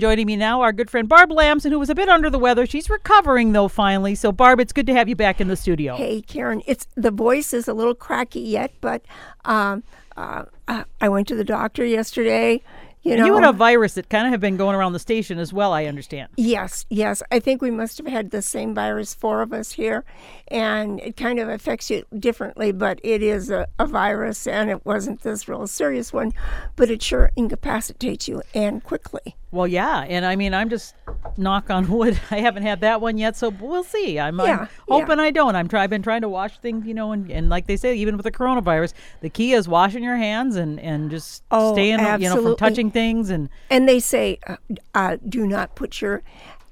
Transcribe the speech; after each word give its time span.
And 0.00 0.08
joining 0.08 0.26
me 0.28 0.36
now, 0.36 0.62
our 0.62 0.72
good 0.72 0.88
friend 0.88 1.06
Barb 1.06 1.30
Lamson, 1.30 1.72
who 1.72 1.78
was 1.78 1.90
a 1.90 1.94
bit 1.94 2.08
under 2.08 2.30
the 2.30 2.38
weather. 2.38 2.64
She's 2.64 2.88
recovering 2.88 3.52
though, 3.52 3.68
finally. 3.68 4.14
So, 4.14 4.32
Barb, 4.32 4.58
it's 4.58 4.72
good 4.72 4.86
to 4.86 4.94
have 4.94 5.10
you 5.10 5.14
back 5.14 5.42
in 5.42 5.48
the 5.48 5.56
studio. 5.56 5.94
Hey, 5.94 6.22
Karen. 6.22 6.62
It's 6.64 6.86
the 6.94 7.10
voice 7.10 7.52
is 7.52 7.68
a 7.68 7.74
little 7.74 7.94
cracky 7.94 8.40
yet, 8.40 8.72
but 8.80 9.04
um, 9.44 9.82
uh, 10.16 10.44
I 10.66 11.08
went 11.10 11.28
to 11.28 11.34
the 11.34 11.44
doctor 11.44 11.84
yesterday. 11.84 12.62
You 13.02 13.18
know, 13.18 13.26
you 13.26 13.34
had 13.34 13.44
a 13.44 13.52
virus 13.52 13.92
that 13.94 14.08
kind 14.08 14.26
of 14.26 14.30
have 14.30 14.40
been 14.40 14.56
going 14.56 14.74
around 14.74 14.94
the 14.94 14.98
station 14.98 15.38
as 15.38 15.52
well. 15.52 15.74
I 15.74 15.84
understand. 15.84 16.30
Yes, 16.38 16.86
yes. 16.88 17.22
I 17.30 17.38
think 17.38 17.60
we 17.60 17.70
must 17.70 17.98
have 17.98 18.06
had 18.06 18.30
the 18.30 18.40
same 18.40 18.74
virus, 18.74 19.12
four 19.12 19.42
of 19.42 19.52
us 19.52 19.72
here, 19.72 20.06
and 20.48 20.98
it 21.00 21.14
kind 21.14 21.38
of 21.38 21.50
affects 21.50 21.90
you 21.90 22.06
differently. 22.18 22.72
But 22.72 23.00
it 23.04 23.22
is 23.22 23.50
a, 23.50 23.66
a 23.78 23.84
virus, 23.84 24.46
and 24.46 24.70
it 24.70 24.86
wasn't 24.86 25.20
this 25.20 25.46
real 25.46 25.66
serious 25.66 26.10
one, 26.10 26.32
but 26.74 26.88
it 26.88 27.02
sure 27.02 27.32
incapacitates 27.36 28.28
you 28.28 28.40
and 28.54 28.82
quickly. 28.82 29.36
Well, 29.52 29.66
yeah, 29.66 30.04
and 30.08 30.24
I 30.24 30.36
mean, 30.36 30.54
I'm 30.54 30.70
just 30.70 30.94
knock 31.36 31.70
on 31.70 31.88
wood. 31.88 32.20
I 32.30 32.38
haven't 32.38 32.62
had 32.62 32.80
that 32.82 33.00
one 33.00 33.18
yet, 33.18 33.36
so 33.36 33.48
we'll 33.48 33.82
see. 33.82 34.18
I'm, 34.18 34.38
yeah, 34.38 34.60
I'm 34.60 34.68
hoping 34.88 35.18
yeah. 35.18 35.24
I 35.24 35.30
don't. 35.32 35.56
I'm 35.56 35.66
try, 35.66 35.82
I've 35.82 35.90
been 35.90 36.02
trying 36.02 36.20
to 36.20 36.28
wash 36.28 36.58
things, 36.58 36.86
you 36.86 36.94
know, 36.94 37.10
and, 37.10 37.30
and 37.32 37.48
like 37.48 37.66
they 37.66 37.76
say, 37.76 37.94
even 37.96 38.16
with 38.16 38.24
the 38.24 38.30
coronavirus, 38.30 38.92
the 39.22 39.30
key 39.30 39.52
is 39.52 39.66
washing 39.66 40.04
your 40.04 40.16
hands 40.16 40.54
and 40.56 40.78
and 40.78 41.10
just 41.10 41.42
oh, 41.50 41.72
staying, 41.72 41.98
absolutely. 41.98 42.24
you 42.24 42.34
know, 42.34 42.42
from 42.50 42.56
touching 42.56 42.90
things 42.90 43.30
and. 43.30 43.48
And 43.70 43.88
they 43.88 43.98
say, 43.98 44.38
uh, 44.46 44.56
uh, 44.94 45.16
do 45.28 45.46
not 45.46 45.74
put 45.74 46.00
your 46.00 46.22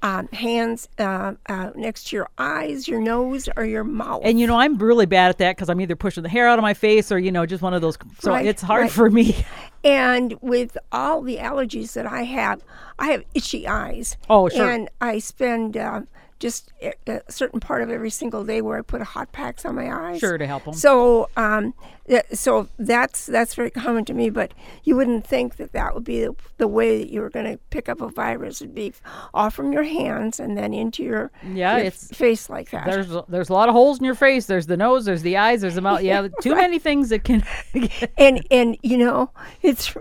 um, 0.01 0.27
hands 0.29 0.87
uh, 0.97 1.33
uh, 1.47 1.71
next 1.75 2.07
to 2.07 2.15
your 2.15 2.29
eyes, 2.37 2.87
your 2.87 3.01
nose, 3.01 3.49
or 3.57 3.65
your 3.65 3.83
mouth. 3.83 4.21
And 4.23 4.39
you 4.39 4.47
know, 4.47 4.57
I'm 4.57 4.77
really 4.77 5.05
bad 5.05 5.29
at 5.29 5.37
that 5.39 5.55
because 5.55 5.69
I'm 5.69 5.81
either 5.81 5.95
pushing 5.95 6.23
the 6.23 6.29
hair 6.29 6.47
out 6.47 6.59
of 6.59 6.63
my 6.63 6.73
face 6.73 7.11
or 7.11 7.19
you 7.19 7.31
know, 7.31 7.45
just 7.45 7.61
one 7.61 7.73
of 7.73 7.81
those. 7.81 7.97
So 8.19 8.31
right, 8.31 8.45
it's 8.45 8.61
hard 8.61 8.83
right. 8.83 8.91
for 8.91 9.09
me. 9.09 9.45
And 9.81 10.37
with 10.41 10.77
all 10.91 11.21
the 11.21 11.37
allergies 11.37 11.93
that 11.93 12.05
I 12.05 12.23
have, 12.23 12.61
I 12.97 13.11
have 13.11 13.23
itchy 13.33 13.65
eyes. 13.65 14.17
Oh, 14.29 14.49
sure. 14.49 14.69
And 14.69 14.89
I 14.99 15.19
spend. 15.19 15.77
Uh, 15.77 16.01
just 16.39 16.71
a 17.05 17.21
certain 17.27 17.59
part 17.59 17.81
of 17.81 17.89
every 17.89 18.09
single 18.09 18.45
day 18.45 18.61
where 18.61 18.77
I 18.77 18.81
put 18.81 19.01
a 19.01 19.05
hot 19.05 19.31
packs 19.33 19.65
on 19.65 19.75
my 19.75 19.91
eyes. 19.93 20.19
Sure, 20.19 20.37
to 20.37 20.47
help 20.47 20.63
them. 20.63 20.73
So, 20.73 21.29
um, 21.35 21.73
so 22.33 22.69
that's 22.79 23.25
that's 23.25 23.55
very 23.55 23.69
common 23.69 24.05
to 24.05 24.13
me. 24.13 24.29
But 24.29 24.53
you 24.85 24.95
wouldn't 24.95 25.27
think 25.27 25.57
that 25.57 25.73
that 25.73 25.93
would 25.93 26.05
be 26.05 26.21
the, 26.21 26.35
the 26.57 26.67
way 26.67 26.97
that 26.97 27.09
you 27.09 27.19
were 27.19 27.29
going 27.29 27.45
to 27.45 27.57
pick 27.69 27.89
up 27.89 27.99
a 27.99 28.07
virus. 28.07 28.61
Would 28.61 28.73
be 28.73 28.93
off 29.33 29.53
from 29.53 29.73
your 29.73 29.83
hands 29.83 30.39
and 30.39 30.57
then 30.57 30.73
into 30.73 31.03
your 31.03 31.29
yeah, 31.43 31.77
your 31.77 31.87
it's 31.87 32.07
face 32.15 32.49
like 32.49 32.71
that. 32.71 32.85
There's 32.85 33.13
there's 33.27 33.49
a 33.49 33.53
lot 33.53 33.67
of 33.67 33.75
holes 33.75 33.99
in 33.99 34.05
your 34.05 34.15
face. 34.15 34.45
There's 34.45 34.67
the 34.67 34.77
nose. 34.77 35.03
There's 35.05 35.23
the 35.23 35.35
eyes. 35.35 35.59
There's 35.59 35.75
the 35.75 35.81
mouth. 35.81 36.01
Yeah, 36.01 36.29
too 36.41 36.53
right. 36.53 36.61
many 36.61 36.79
things 36.79 37.09
that 37.09 37.25
can. 37.25 37.43
and 38.17 38.45
and 38.49 38.77
you 38.81 38.97
know 38.97 39.31
it's 39.61 39.93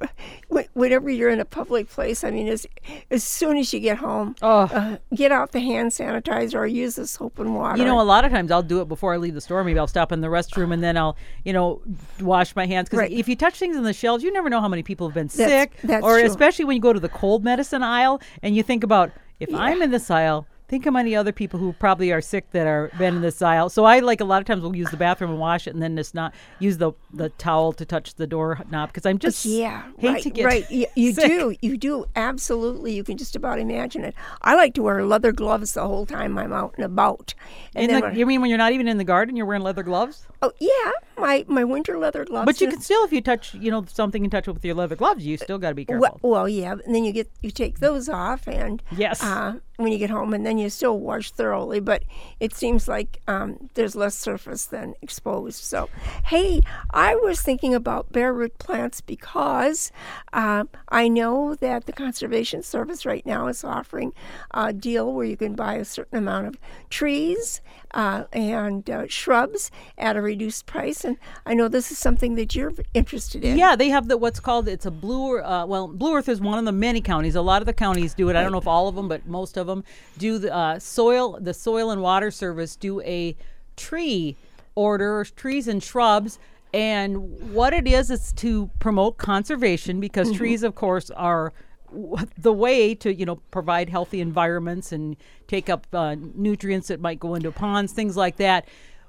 whenever 0.73 1.11
you're 1.11 1.29
in 1.29 1.41
a 1.41 1.45
public 1.45 1.89
place. 1.89 2.25
I 2.25 2.31
mean, 2.31 2.49
as 2.49 2.67
as 3.11 3.25
soon 3.25 3.57
as 3.57 3.73
you 3.73 3.81
get 3.81 3.99
home, 3.99 4.35
oh. 4.43 4.63
uh, 4.63 4.97
get 5.15 5.33
out 5.33 5.53
the 5.53 5.61
hand 5.61 5.91
sanitizer 5.91 6.55
or 6.55 6.67
use 6.67 6.97
the 6.97 7.07
soap 7.07 7.39
and 7.39 7.55
water. 7.55 7.79
You 7.79 7.85
know, 7.85 8.01
a 8.01 8.03
lot 8.03 8.25
of 8.25 8.33
times 8.33 8.51
I'll 8.51 8.63
do 8.63 8.81
it 8.81 8.89
before 8.89 9.13
I 9.15 9.17
leave 9.19 9.35
the 9.35 9.41
store. 9.41 9.63
Maybe 9.65 9.79
I'll 9.79 9.87
stop 9.87 10.13
in 10.13 10.21
the 10.21 10.29
restroom 10.29 10.73
and 10.73 10.83
then 10.83 10.97
I'll, 10.97 11.17
you 11.45 11.53
know, 11.53 11.83
wash 12.21 12.57
my 12.57 12.67
hands. 12.67 12.89
Because 12.89 13.01
right. 13.01 13.13
if 13.13 13.29
you 13.29 13.37
touch 13.37 13.59
things 13.59 13.77
in 13.77 13.83
the 13.83 13.93
shelves, 13.93 14.25
you 14.25 14.33
never 14.33 14.49
know 14.49 14.61
how 14.61 14.69
many 14.69 14.83
people 14.83 15.07
have 15.09 15.15
been 15.15 15.27
that's, 15.27 15.37
sick. 15.37 15.73
That's 15.85 16.05
or 16.05 16.19
true. 16.19 16.27
especially 16.27 16.65
when 16.65 16.77
you 16.77 16.83
go 16.83 16.93
to 16.93 17.01
the 17.01 17.09
cold 17.09 17.45
medicine 17.45 17.83
aisle 17.83 18.21
and 18.43 18.57
you 18.57 18.63
think 18.63 18.85
about 18.85 19.11
if 19.41 19.51
Yeah. 19.51 19.59
I'm 19.59 19.83
in 19.83 19.91
this 19.91 20.11
aisle, 20.11 20.47
think 20.69 20.85
how 20.85 20.91
many 20.91 21.17
other 21.17 21.33
people 21.33 21.59
who 21.59 21.73
probably 21.73 22.13
are 22.13 22.21
sick 22.21 22.51
that 22.53 22.67
are 22.67 22.91
been 22.99 23.17
in 23.17 23.23
this 23.23 23.41
aisle. 23.41 23.71
So 23.71 23.85
I 23.85 24.01
like 24.01 24.21
a 24.21 24.25
lot 24.25 24.41
of 24.41 24.47
times 24.47 24.63
we'll 24.63 24.77
use 24.77 24.91
the 24.91 24.97
bathroom 24.97 25.31
and 25.31 25.41
wash 25.41 25.67
it, 25.67 25.75
and 25.75 25.83
then 25.83 25.97
just 25.97 26.15
not 26.15 26.35
use 26.59 26.77
the 26.77 26.93
the 27.13 27.31
towel 27.31 27.73
to 27.73 27.85
touch 27.85 28.15
the 28.15 28.27
door 28.27 28.61
knob 28.71 28.91
because 28.91 29.07
I'm 29.07 29.19
just 29.19 29.45
yeah, 29.45 29.85
hate 29.99 30.09
right, 30.09 30.23
to 30.23 30.31
get 30.31 30.45
right. 30.45 30.71
You, 30.71 30.87
you 30.95 31.13
do, 31.15 31.57
you 31.61 31.77
do 31.77 32.05
absolutely. 32.15 32.95
You 32.95 33.03
can 33.03 33.17
just 33.17 33.35
about 33.35 33.59
imagine 33.59 34.05
it. 34.05 34.15
I 34.43 34.55
like 34.55 34.75
to 34.75 34.83
wear 34.83 35.05
leather 35.05 35.33
gloves 35.33 35.73
the 35.73 35.87
whole 35.87 36.07
time 36.07 36.39
I'm 36.39 36.53
out 36.53 36.75
and 36.77 36.85
about. 36.85 37.35
And 37.75 37.91
the, 37.91 38.13
you 38.15 38.27
mean 38.27 38.41
when 38.41 38.51
you're 38.51 38.59
not 38.59 38.73
even 38.73 38.89
in 38.89 38.99
the 38.99 39.05
garden, 39.05 39.37
you're 39.37 39.47
wearing 39.47 39.63
leather 39.63 39.83
gloves? 39.83 40.27
oh 40.43 40.53
yeah, 40.61 40.93
my 41.17 41.45
my 41.49 41.65
winter 41.65 41.99
leather 41.99 42.25
gloves. 42.25 42.47
But 42.47 42.61
you 42.61 42.69
can 42.69 42.81
still, 42.81 43.05
if 43.05 43.13
you 43.13 43.21
touch, 43.21 43.55
you 43.55 43.71
know, 43.71 43.85
something 43.89 44.23
and 44.23 44.31
touch 44.31 44.47
it 44.47 44.53
with 44.53 44.65
your 44.65 44.75
leather 44.75 44.97
gloves, 44.97 45.25
you 45.27 45.37
still 45.37 45.59
got 45.59 45.71
to 45.71 45.75
be 45.75 45.85
careful. 45.85 46.19
Well, 46.23 46.31
well, 46.31 46.49
yeah, 46.49 46.73
and 46.73 46.95
then 46.95 47.05
you 47.05 47.13
get 47.13 47.31
you 47.43 47.51
take 47.51 47.81
those 47.81 48.09
off, 48.09 48.47
and 48.47 48.83
Yes. 48.97 49.23
uh, 49.23 49.55
when 49.77 49.93
you 49.93 49.99
get 49.99 50.11
home, 50.11 50.35
and 50.35 50.47
then 50.47 50.58
you 50.59 50.71
still 50.71 50.99
wash 50.99 51.31
thoroughly. 51.31 51.81
But 51.81 52.05
it 52.41 52.55
seems 52.55 52.89
like 52.89 53.21
um, 53.27 53.71
there's 53.75 53.97
less 53.97 54.15
surface 54.15 54.67
than 54.67 54.95
exposed. 55.03 55.63
So, 55.63 55.89
hey, 56.27 56.61
I 56.91 57.15
was 57.15 57.41
thinking 57.41 57.75
about 57.75 58.13
bare 58.13 58.33
root 58.33 58.59
plants 58.59 59.01
because 59.01 59.93
uh, 60.33 60.65
I 60.89 61.09
know 61.09 61.55
that 61.57 61.87
the 61.87 61.93
Conservation 61.93 62.63
Service 62.63 63.05
right 63.07 63.25
now 63.25 63.47
is 63.49 63.65
offering 63.65 64.13
a 64.53 64.73
deal 64.73 65.13
where 65.13 65.27
you 65.27 65.37
can 65.37 65.55
buy 65.55 65.75
a 65.75 65.85
certain 65.85 66.19
amount 66.19 66.47
of 66.47 66.59
trees 66.91 67.61
uh, 67.93 68.25
and 68.33 68.89
uh, 68.91 69.07
shrubs 69.07 69.71
at 69.97 70.17
a 70.17 70.21
reduced 70.21 70.67
price, 70.67 71.05
and 71.05 71.17
I 71.47 71.55
know 71.55 71.69
this 71.69 71.91
is 71.91 71.99
something 71.99 72.35
that 72.35 72.55
you're 72.55 72.73
interested 72.95 73.45
in. 73.45 73.57
Yeah, 73.57 73.77
they 73.77 73.89
have 73.89 74.09
the 74.09 74.17
what's 74.17 74.41
called 74.41 74.69
it's 74.69 74.87
a 74.87 74.91
blue. 74.91 75.41
Uh, 75.41 75.65
well, 75.67 75.89
Blue 75.89 76.15
Earth 76.15 76.29
is 76.29 76.41
one 76.41 76.59
of 76.59 76.65
the 76.65 76.73
many 76.73 77.01
counties. 77.01 77.35
A 77.35 77.43
lot 77.43 77.63
of 77.63 77.67
the 77.67 77.73
counties 77.73 78.15
do 78.15 78.29
it. 78.29 78.37
I 78.37 78.43
don't 78.43 78.53
know 78.53 78.59
if 78.59 78.67
all 78.67 78.89
of 78.89 78.95
them, 78.95 79.09
but 79.09 79.27
most 79.27 79.57
of 79.57 79.67
them 79.67 79.85
do. 80.19 80.39
The 80.39 80.48
uh, 80.49 80.79
soil, 80.79 81.39
the 81.41 81.55
Soil 81.55 81.91
and 81.91 82.03
Water 82.03 82.31
Service 82.31 82.77
do 82.77 83.01
a 83.03 83.37
tree 83.77 84.37
order, 84.75 85.25
trees 85.37 85.69
and 85.69 85.83
shrubs. 85.83 86.39
And 86.75 87.53
what 87.53 87.73
it 87.73 87.89
is 87.89 88.11
is 88.11 88.33
to 88.35 88.71
promote 88.79 89.17
conservation 89.17 90.01
because 90.01 90.33
trees, 90.33 90.63
of 90.63 90.75
course, 90.75 91.11
are 91.11 91.53
the 92.39 92.53
way 92.53 92.95
to 92.95 93.15
you 93.15 93.25
know 93.25 93.37
provide 93.51 93.89
healthy 93.89 94.21
environments 94.21 94.93
and 94.93 95.17
take 95.47 95.71
up 95.71 95.87
uh, 95.93 96.17
nutrients 96.35 96.89
that 96.89 97.01
might 97.01 97.19
go 97.19 97.35
into 97.35 97.51
ponds, 97.51 97.93
things 97.93 98.17
like 98.17 98.37
that. 98.37 98.67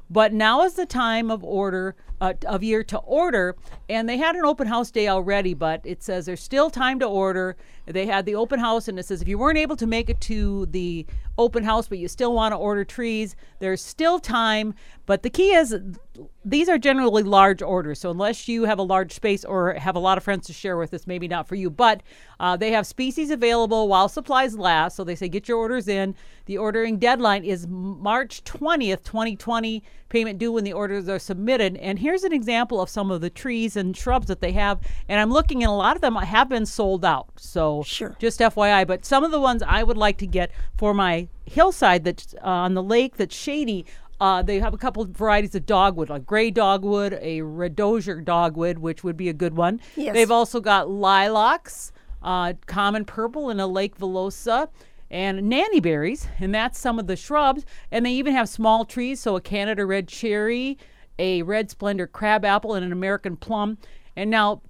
But 0.09 0.33
now 0.33 0.63
is 0.63 0.73
the 0.73 0.85
time 0.85 1.29
of 1.29 1.43
order 1.43 1.95
uh, 2.21 2.33
of 2.47 2.63
year 2.63 2.83
to 2.83 2.97
order, 2.99 3.55
and 3.87 4.09
they 4.09 4.17
had 4.17 4.35
an 4.35 4.43
open 4.43 4.67
house 4.67 4.91
day 4.91 5.07
already. 5.07 5.53
But 5.53 5.81
it 5.83 6.03
says 6.03 6.25
there's 6.25 6.41
still 6.41 6.69
time 6.69 6.99
to 6.99 7.05
order. 7.05 7.55
They 7.85 8.05
had 8.05 8.25
the 8.25 8.35
open 8.35 8.59
house, 8.59 8.87
and 8.87 8.99
it 8.99 9.05
says 9.05 9.21
if 9.21 9.27
you 9.27 9.37
weren't 9.37 9.57
able 9.57 9.75
to 9.77 9.87
make 9.87 10.09
it 10.09 10.19
to 10.21 10.65
the 10.67 11.05
open 11.37 11.63
house, 11.63 11.87
but 11.87 11.97
you 11.97 12.07
still 12.07 12.33
want 12.33 12.53
to 12.53 12.57
order 12.57 12.83
trees, 12.83 13.35
there's 13.59 13.81
still 13.81 14.19
time. 14.19 14.73
But 15.05 15.23
the 15.23 15.29
key 15.29 15.53
is 15.53 15.75
these 16.45 16.69
are 16.69 16.77
generally 16.77 17.23
large 17.23 17.61
orders. 17.61 17.99
So 17.99 18.09
unless 18.11 18.47
you 18.47 18.63
have 18.65 18.79
a 18.79 18.83
large 18.83 19.13
space 19.13 19.43
or 19.45 19.73
have 19.73 19.95
a 19.95 19.99
lot 19.99 20.17
of 20.17 20.23
friends 20.23 20.47
to 20.47 20.53
share 20.53 20.77
with, 20.77 20.91
this 20.91 21.05
maybe 21.07 21.27
not 21.27 21.47
for 21.47 21.55
you. 21.55 21.69
But 21.69 22.01
uh, 22.39 22.57
they 22.57 22.71
have 22.71 22.87
species 22.87 23.29
available 23.29 23.87
while 23.87 24.09
supplies 24.09 24.57
last. 24.57 24.95
So 24.95 25.03
they 25.03 25.15
say 25.15 25.29
get 25.29 25.47
your 25.47 25.57
orders 25.57 25.87
in. 25.87 26.15
The 26.45 26.57
ordering 26.57 26.97
deadline 26.97 27.43
is 27.43 27.67
March 27.67 28.43
20th, 28.43 29.03
2020. 29.03 29.83
Payment 30.09 30.39
due 30.39 30.51
when 30.51 30.63
the 30.63 30.73
orders 30.73 31.07
are 31.07 31.19
submitted. 31.19 31.77
And 31.77 31.99
here's 31.99 32.23
an 32.23 32.33
example 32.33 32.81
of 32.81 32.89
some 32.89 33.11
of 33.11 33.21
the 33.21 33.29
trees 33.29 33.75
and 33.77 33.95
shrubs 33.95 34.25
that 34.25 34.41
they 34.41 34.53
have. 34.53 34.79
And 35.07 35.19
I'm 35.19 35.29
looking, 35.29 35.61
and 35.63 35.69
a 35.69 35.75
lot 35.75 35.95
of 35.95 36.01
them 36.01 36.15
have 36.15 36.49
been 36.49 36.65
sold 36.65 37.05
out. 37.05 37.27
So 37.37 37.83
Sure. 37.83 38.15
just 38.17 38.39
FYI. 38.39 38.87
But 38.87 39.05
some 39.05 39.23
of 39.23 39.29
the 39.29 39.39
ones 39.39 39.61
I 39.61 39.83
would 39.83 39.97
like 39.97 40.17
to 40.17 40.25
get 40.25 40.49
for 40.75 40.95
my 40.95 41.27
hillside 41.45 42.03
that's 42.05 42.33
uh, 42.43 42.47
on 42.47 42.73
the 42.73 42.81
lake 42.81 43.17
that's 43.17 43.35
shady. 43.35 43.85
Uh, 44.19 44.41
they 44.41 44.59
have 44.59 44.73
a 44.73 44.77
couple 44.77 45.01
of 45.01 45.09
varieties 45.09 45.55
of 45.55 45.65
dogwood, 45.65 46.09
like 46.09 46.25
gray 46.25 46.51
dogwood, 46.51 47.17
a 47.21 47.41
red 47.41 47.79
osier 47.79 48.19
dogwood, 48.19 48.77
which 48.79 49.03
would 49.03 49.15
be 49.15 49.29
a 49.29 49.33
good 49.33 49.55
one. 49.55 49.79
Yes. 49.95 50.13
They've 50.13 50.31
also 50.31 50.59
got 50.59 50.89
lilacs, 50.89 51.91
uh, 52.21 52.53
common 52.65 53.05
purple, 53.05 53.49
and 53.49 53.61
a 53.61 53.67
lake 53.67 53.97
velosa, 53.97 54.67
and 55.09 55.49
nanny 55.49 55.79
berries, 55.79 56.27
and 56.39 56.53
that's 56.53 56.77
some 56.77 56.99
of 56.99 57.07
the 57.07 57.15
shrubs. 57.15 57.65
And 57.91 58.05
they 58.05 58.11
even 58.11 58.33
have 58.33 58.49
small 58.49 58.83
trees, 58.83 59.21
so 59.21 59.37
a 59.37 59.41
Canada 59.41 59.85
red 59.85 60.07
cherry, 60.09 60.77
a 61.17 61.41
red 61.43 61.69
splendor 61.69 62.05
crabapple, 62.05 62.73
and 62.73 62.85
an 62.85 62.91
American 62.91 63.37
plum. 63.37 63.77
And 64.17 64.29
now 64.29 64.61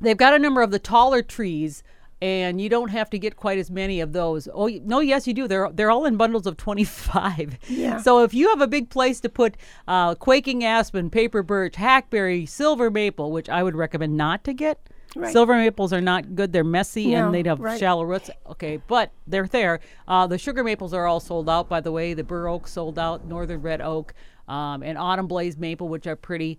they've 0.00 0.16
got 0.16 0.34
a 0.34 0.38
number 0.38 0.62
of 0.62 0.70
the 0.70 0.78
taller 0.78 1.22
trees 1.22 1.82
and 2.22 2.60
you 2.60 2.68
don't 2.68 2.88
have 2.90 3.10
to 3.10 3.18
get 3.18 3.36
quite 3.36 3.58
as 3.58 3.70
many 3.70 4.00
of 4.00 4.12
those. 4.12 4.48
Oh 4.52 4.68
no, 4.84 5.00
yes 5.00 5.26
you 5.26 5.34
do. 5.34 5.46
They're 5.48 5.70
they're 5.72 5.90
all 5.90 6.06
in 6.06 6.16
bundles 6.16 6.46
of 6.46 6.56
25. 6.56 7.58
Yeah. 7.68 8.00
So 8.00 8.22
if 8.22 8.32
you 8.34 8.48
have 8.50 8.60
a 8.60 8.66
big 8.66 8.90
place 8.90 9.20
to 9.20 9.28
put 9.28 9.56
uh, 9.88 10.14
quaking 10.14 10.64
aspen, 10.64 11.10
paper 11.10 11.42
birch, 11.42 11.76
hackberry, 11.76 12.46
silver 12.46 12.90
maple, 12.90 13.32
which 13.32 13.48
I 13.48 13.62
would 13.62 13.76
recommend 13.76 14.16
not 14.16 14.44
to 14.44 14.52
get. 14.52 14.78
Right. 15.16 15.32
Silver 15.32 15.54
maples 15.54 15.92
are 15.92 16.00
not 16.00 16.34
good. 16.34 16.52
They're 16.52 16.64
messy 16.64 17.12
No, 17.12 17.26
and 17.26 17.34
they'd 17.34 17.46
have 17.46 17.60
right. 17.60 17.78
shallow 17.78 18.02
roots. 18.02 18.30
Okay, 18.50 18.78
but 18.88 19.12
they're 19.28 19.46
there. 19.46 19.78
Uh, 20.08 20.26
the 20.26 20.38
sugar 20.38 20.64
maples 20.64 20.92
are 20.92 21.06
all 21.06 21.20
sold 21.20 21.48
out, 21.48 21.68
by 21.68 21.80
the 21.80 21.92
way. 21.92 22.14
The 22.14 22.24
bur 22.24 22.48
oak 22.48 22.66
sold 22.66 22.98
out, 22.98 23.24
northern 23.24 23.62
red 23.62 23.80
oak, 23.80 24.12
um, 24.48 24.82
and 24.82 24.98
autumn 24.98 25.28
blaze 25.28 25.56
maple, 25.56 25.88
which 25.88 26.06
are 26.08 26.16
pretty. 26.16 26.58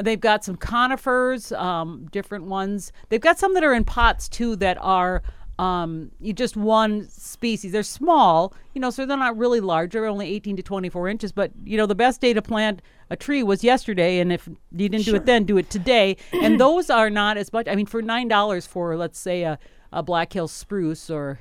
They've 0.00 0.20
got 0.20 0.44
some 0.44 0.56
conifers, 0.56 1.52
um, 1.52 2.08
different 2.10 2.44
ones. 2.44 2.92
They've 3.08 3.20
got 3.20 3.38
some 3.38 3.54
that 3.54 3.62
are 3.64 3.74
in 3.74 3.84
pots 3.84 4.28
too 4.28 4.56
that 4.56 4.76
are 4.80 5.22
um, 5.58 6.10
you 6.20 6.32
just 6.32 6.56
one 6.56 7.08
species. 7.08 7.72
They're 7.72 7.82
small, 7.84 8.52
you 8.74 8.80
know, 8.80 8.90
so 8.90 9.06
they're 9.06 9.16
not 9.16 9.36
really 9.36 9.60
large. 9.60 9.92
They're 9.92 10.06
only 10.06 10.28
18 10.34 10.56
to 10.56 10.62
24 10.62 11.08
inches. 11.08 11.32
But 11.32 11.52
you 11.64 11.76
know, 11.76 11.86
the 11.86 11.94
best 11.94 12.20
day 12.20 12.32
to 12.32 12.42
plant 12.42 12.82
a 13.10 13.16
tree 13.16 13.42
was 13.42 13.62
yesterday, 13.62 14.18
and 14.18 14.32
if 14.32 14.48
you 14.48 14.88
didn't 14.88 15.04
do 15.04 15.14
it 15.14 15.26
then, 15.26 15.44
do 15.44 15.58
it 15.58 15.70
today. 15.70 16.16
and 16.32 16.58
those 16.60 16.90
are 16.90 17.10
not 17.10 17.36
as 17.36 17.52
much. 17.52 17.68
I 17.68 17.76
mean, 17.76 17.86
for 17.86 18.02
nine 18.02 18.28
dollars 18.28 18.66
for 18.66 18.96
let's 18.96 19.18
say 19.18 19.42
a, 19.42 19.58
a 19.92 20.02
Black 20.02 20.32
Hill 20.32 20.48
spruce 20.48 21.08
or 21.08 21.40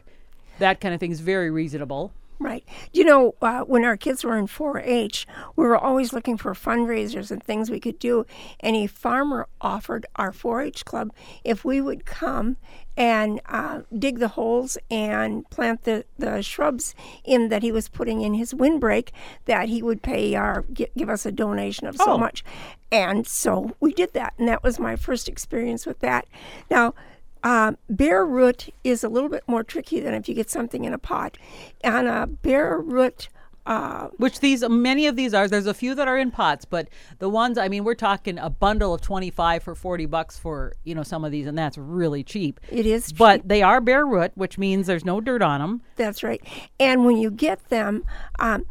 that 0.60 0.80
kind 0.80 0.94
of 0.94 1.00
thing 1.00 1.12
is 1.12 1.22
very 1.22 1.50
reasonable. 1.50 2.14
Right. 2.40 2.66
You 2.92 3.06
know, 3.06 3.36
uh, 3.42 3.62
when 3.62 3.86
our 3.86 3.96
kids 3.96 4.24
were 4.24 4.38
in 4.38 4.48
4 4.48 4.80
H, 4.80 5.26
we 5.56 5.64
were 5.66 5.78
always 5.78 6.12
looking 6.12 6.36
for 6.38 6.54
fundraisers 6.54 7.32
and 7.32 7.42
things 7.42 7.72
we 7.72 7.80
could 7.80 8.00
do. 8.00 8.26
And 8.60 8.76
a 8.76 8.88
farmer 8.88 9.48
offered 9.62 10.06
our 10.18 10.32
4 10.34 10.62
H 10.62 10.84
club 10.84 11.14
if 11.44 11.64
we 11.64 11.80
would 11.80 12.06
come 12.06 12.58
and 12.98 13.40
uh, 13.48 13.82
dig 13.98 14.20
the 14.20 14.28
holes 14.30 14.78
and 14.92 15.50
plant 15.50 15.84
the, 15.84 16.06
the 16.20 16.42
shrubs 16.44 16.94
in 17.24 17.50
that 17.50 17.64
he 17.64 17.72
was 17.72 17.88
putting 17.88 18.22
in 18.22 18.34
his 18.34 18.54
windbreak, 18.54 19.12
that 19.46 19.70
he 19.70 19.82
would 19.82 20.02
pay 20.04 20.36
our, 20.36 20.64
give 20.64 21.10
us 21.10 21.26
a 21.26 21.32
donation 21.32 21.88
of 21.88 21.96
so 21.96 22.14
Oh. 22.14 22.18
much. 22.18 22.44
And 22.92 23.26
so 23.26 23.76
we 23.80 23.94
did 23.94 24.14
that. 24.14 24.34
And 24.38 24.48
that 24.48 24.64
was 24.64 24.80
my 24.80 24.96
first 24.96 25.28
experience 25.30 25.86
with 25.86 26.00
that. 26.02 26.28
Now, 26.70 26.94
uh, 27.44 27.74
bare 27.90 28.26
root 28.26 28.70
is 28.84 29.04
a 29.04 29.10
little 29.10 29.30
bit 29.30 29.44
more 29.48 29.64
tricky 29.64 30.00
than 30.00 30.14
if 30.14 30.30
you 30.30 30.36
get 30.36 30.50
something 30.50 30.86
in 30.86 30.94
a 30.94 30.98
pot. 30.98 31.38
And 31.84 32.08
a 32.08 32.28
bare 32.28 32.80
root, 32.80 33.28
uh, 33.66 34.10
Which 34.18 34.42
these 34.42 34.68
many 34.68 35.08
of 35.08 35.16
these 35.16 35.34
are. 35.34 35.48
There's 35.48 35.68
a 35.68 35.74
few 35.74 35.96
that 35.96 36.08
are 36.08 36.18
in 36.18 36.32
pots, 36.32 36.66
but 36.66 36.90
the 37.20 37.30
ones 37.30 37.58
I 37.58 37.70
mean, 37.70 37.84
we're 37.84 37.96
talking 37.96 38.38
a 38.38 38.50
bundle 38.50 38.94
of 38.94 39.02
25 39.02 39.64
for 39.64 39.74
40 39.76 40.06
bucks 40.08 40.38
for 40.38 40.74
you 40.84 40.94
know 40.94 41.04
some 41.04 41.24
of 41.24 41.32
these, 41.32 41.48
and 41.48 41.58
that's 41.58 41.78
really 41.78 42.24
cheap. 42.24 42.60
it 42.70 42.86
is 42.86 43.08
cheap. 43.08 43.18
But 43.18 43.48
they 43.48 43.62
are 43.62 43.80
bare 43.80 44.06
root, 44.06 44.32
which 44.36 44.58
means 44.58 44.88
there's 44.88 45.06
no 45.06 45.22
dirt 45.22 45.42
on 45.42 45.62
them. 45.62 45.82
That's 45.96 46.24
right. 46.24 46.42
And 46.80 47.06
when 47.06 47.18
you 47.18 47.32
get 47.32 47.70
them, 47.70 48.04
um, 48.40 48.66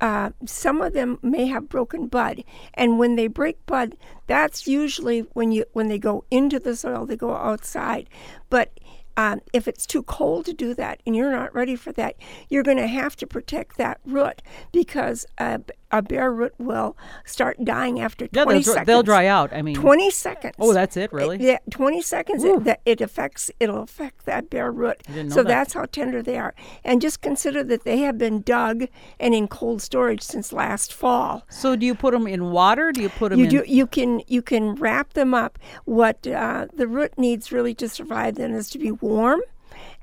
uh, 0.00 0.30
some 0.46 0.80
of 0.80 0.94
them 0.94 1.18
may 1.22 1.46
have 1.46 1.68
broken 1.68 2.06
bud, 2.06 2.42
and 2.74 2.98
when 2.98 3.16
they 3.16 3.26
break 3.26 3.64
bud, 3.66 3.96
that's 4.26 4.66
usually 4.66 5.20
when 5.32 5.52
you 5.52 5.66
when 5.74 5.88
they 5.88 5.98
go 5.98 6.24
into 6.30 6.58
the 6.58 6.74
soil, 6.74 7.04
they 7.04 7.16
go 7.16 7.34
outside. 7.34 8.08
But 8.48 8.72
um, 9.18 9.40
if 9.52 9.66
it's 9.66 9.84
too 9.84 10.04
cold 10.04 10.46
to 10.46 10.52
do 10.54 10.72
that 10.74 11.02
and 11.04 11.16
you're 11.16 11.32
not 11.32 11.52
ready 11.52 11.74
for 11.74 11.90
that, 11.92 12.14
you're 12.48 12.62
going 12.62 12.76
to 12.78 12.86
have 12.86 13.16
to 13.16 13.26
protect 13.26 13.76
that 13.76 13.98
root 14.06 14.40
because 14.72 15.26
a, 15.38 15.60
a 15.90 16.02
bare 16.02 16.30
root 16.32 16.54
will 16.58 16.96
start 17.24 17.64
dying 17.64 17.98
after 18.00 18.28
Yeah, 18.32 18.44
20 18.44 18.58
they'll, 18.58 18.62
dry- 18.62 18.72
seconds. 18.74 18.86
they'll 18.86 19.02
dry 19.02 19.26
out. 19.26 19.52
I 19.52 19.62
mean, 19.62 19.74
20 19.74 20.10
seconds. 20.10 20.54
Oh, 20.58 20.72
that's 20.74 20.96
it, 20.96 21.12
really? 21.12 21.38
Yeah, 21.38 21.58
20 21.70 22.02
seconds. 22.02 22.44
It, 22.44 22.64
that 22.64 22.80
it 22.84 23.00
affects. 23.00 23.50
It'll 23.58 23.82
affect 23.82 24.26
that 24.26 24.50
bare 24.50 24.70
root. 24.70 25.02
So 25.06 25.42
that. 25.42 25.46
that's 25.46 25.72
how 25.72 25.86
tender 25.86 26.22
they 26.22 26.36
are. 26.38 26.54
And 26.84 27.00
just 27.00 27.20
consider 27.22 27.64
that 27.64 27.84
they 27.84 27.98
have 27.98 28.18
been 28.18 28.42
dug 28.42 28.84
and 29.18 29.34
in 29.34 29.48
cold 29.48 29.80
storage 29.80 30.22
since 30.22 30.52
last 30.52 30.92
fall. 30.92 31.44
so 31.48 31.74
do 31.76 31.86
you 31.86 31.94
put 31.94 32.12
them 32.12 32.26
in 32.26 32.50
water? 32.50 32.92
Do 32.92 33.00
you 33.02 33.08
put 33.08 33.30
them 33.30 33.38
You 33.38 33.44
in? 33.46 33.50
do. 33.50 33.64
You 33.66 33.86
can. 33.86 34.22
You 34.26 34.42
can 34.42 34.74
wrap 34.74 35.14
them 35.14 35.32
up. 35.34 35.58
What 35.86 36.26
uh, 36.26 36.66
the 36.74 36.86
root 36.86 37.12
needs 37.16 37.50
really 37.52 37.74
to 37.76 37.88
survive 37.88 38.34
then 38.34 38.52
is 38.52 38.68
to 38.70 38.78
be 38.78 38.90
warm, 38.90 39.40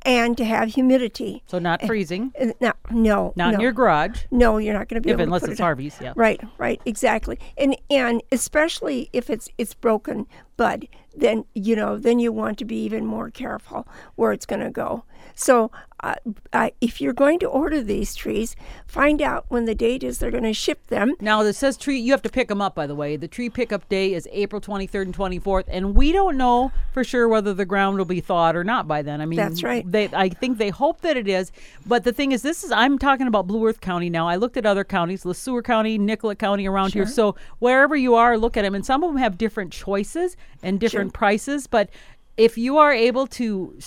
and 0.06 0.38
to 0.38 0.46
have 0.46 0.70
humidity. 0.70 1.44
so 1.48 1.60
not 1.60 1.82
freezing, 1.82 2.32
Uh, 2.40 2.48
No, 2.62 2.74
no, 2.92 3.34
not 3.36 3.50
no. 3.52 3.56
in 3.56 3.60
your 3.60 3.72
garage, 3.72 4.24
No, 4.32 4.58
you're 4.58 4.74
not 4.74 4.88
going 4.88 5.02
to 5.02 5.06
be 5.06 5.10
if 5.10 5.16
able 5.16 5.24
unless 5.24 5.44
it's 5.44 5.60
it 5.60 5.64
Harvey's. 5.64 5.98
Yeah. 6.02 6.14
Right, 6.16 6.40
right, 6.58 6.80
exactly. 6.86 7.40
And 7.58 7.76
and 7.90 8.22
especially 8.32 9.10
if 9.14 9.30
it's 9.30 9.50
it's 9.58 9.74
broken 9.74 10.28
bud, 10.58 10.88
then 11.16 11.46
you 11.54 11.76
know, 11.76 11.98
then 11.98 12.20
you 12.20 12.32
want 12.32 12.58
to 12.60 12.66
be 12.66 12.78
even 12.84 13.06
more 13.06 13.30
careful 13.30 13.88
where 14.16 14.32
it's 14.32 14.46
going 14.46 14.62
to 14.62 14.70
go. 14.72 15.04
So, 15.34 15.72
uh, 16.06 16.14
uh, 16.54 16.70
if 16.82 17.02
you're 17.02 17.14
going 17.14 17.40
to 17.40 17.48
order 17.48 17.82
these 17.82 18.14
trees, 18.14 18.56
find 18.86 19.24
out 19.24 19.46
when 19.50 19.66
the 19.66 19.74
date 19.74 20.04
is 20.04 20.20
they're 20.20 20.30
going 20.30 20.44
to 20.44 20.54
ship 20.54 20.86
them. 20.88 21.16
Now 21.20 21.42
this 21.42 21.58
says 21.58 21.78
tree. 21.78 21.98
You 21.98 22.12
have 22.12 22.22
to 22.22 22.30
pick 22.30 22.48
them 22.48 22.62
up, 22.62 22.76
by 22.76 22.86
the 22.86 22.94
way. 22.94 23.18
The 23.18 23.28
tree 23.28 23.50
pickup 23.50 23.90
day 23.90 24.14
is 24.14 24.28
April 24.32 24.62
23rd 24.62 25.02
and 25.02 25.18
24th, 25.18 25.64
and 25.68 25.96
we 25.96 26.12
don't 26.12 26.38
know 26.38 26.72
for 26.94 27.04
sure 27.04 27.28
whether 27.28 27.56
the 27.56 27.66
ground 27.66 27.98
will 27.98 28.06
be 28.06 28.22
thawed 28.22 28.56
or 28.56 28.64
not 28.64 28.88
by 28.88 29.02
then. 29.02 29.20
I 29.20 29.26
mean, 29.26 29.38
That's 29.38 29.64
right. 29.64 29.90
They, 29.92 30.08
I 30.14 30.30
think 30.30 30.60
they 30.60 30.70
hope 30.70 31.02
that 31.02 31.18
it 31.18 31.28
is, 31.28 31.52
but 31.88 32.04
the 32.04 32.14
thing 32.14 32.32
is, 32.32 32.44
this 32.44 32.64
is 32.64 32.72
I'm 32.72 33.00
talking 33.00 33.26
about 33.26 33.48
Blue 33.48 33.66
Earth 33.66 33.82
County 33.82 34.12
now. 34.12 34.28
I 34.28 34.36
looked 34.36 34.58
at 34.58 34.66
other 34.68 34.84
counties, 34.84 35.26
Le 35.26 35.34
Sueur 35.34 35.64
County, 35.64 35.98
Nicollet 35.98 36.38
County 36.38 36.68
around 36.68 36.94
here. 36.94 37.08
So 37.08 37.36
wherever 37.58 37.96
you 37.96 38.14
are, 38.14 38.38
look 38.38 38.58
at 38.58 38.62
them, 38.62 38.76
and 38.76 38.86
some 38.86 39.04
of 39.04 39.10
them 39.10 39.18
have 39.18 39.40
different 39.40 39.74
choices 39.74 40.38
and 40.62 40.80
different 40.80 41.14
prices, 41.14 41.66
but. 41.66 41.90
If 42.38 42.58
you 42.58 42.78
are 42.78 42.92
able 42.92 43.28
to 43.28 43.78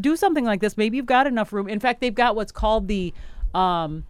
do 0.00 0.16
something 0.16 0.44
like 0.44 0.60
this, 0.60 0.76
maybe 0.76 0.96
you've 0.96 1.06
got 1.06 1.26
enough 1.26 1.52
room. 1.52 1.68
In 1.68 1.78
fact, 1.78 2.00
they've 2.00 2.14
got 2.14 2.34
what's 2.34 2.52
called 2.52 2.88
the 2.88 3.14
um, 3.54 4.04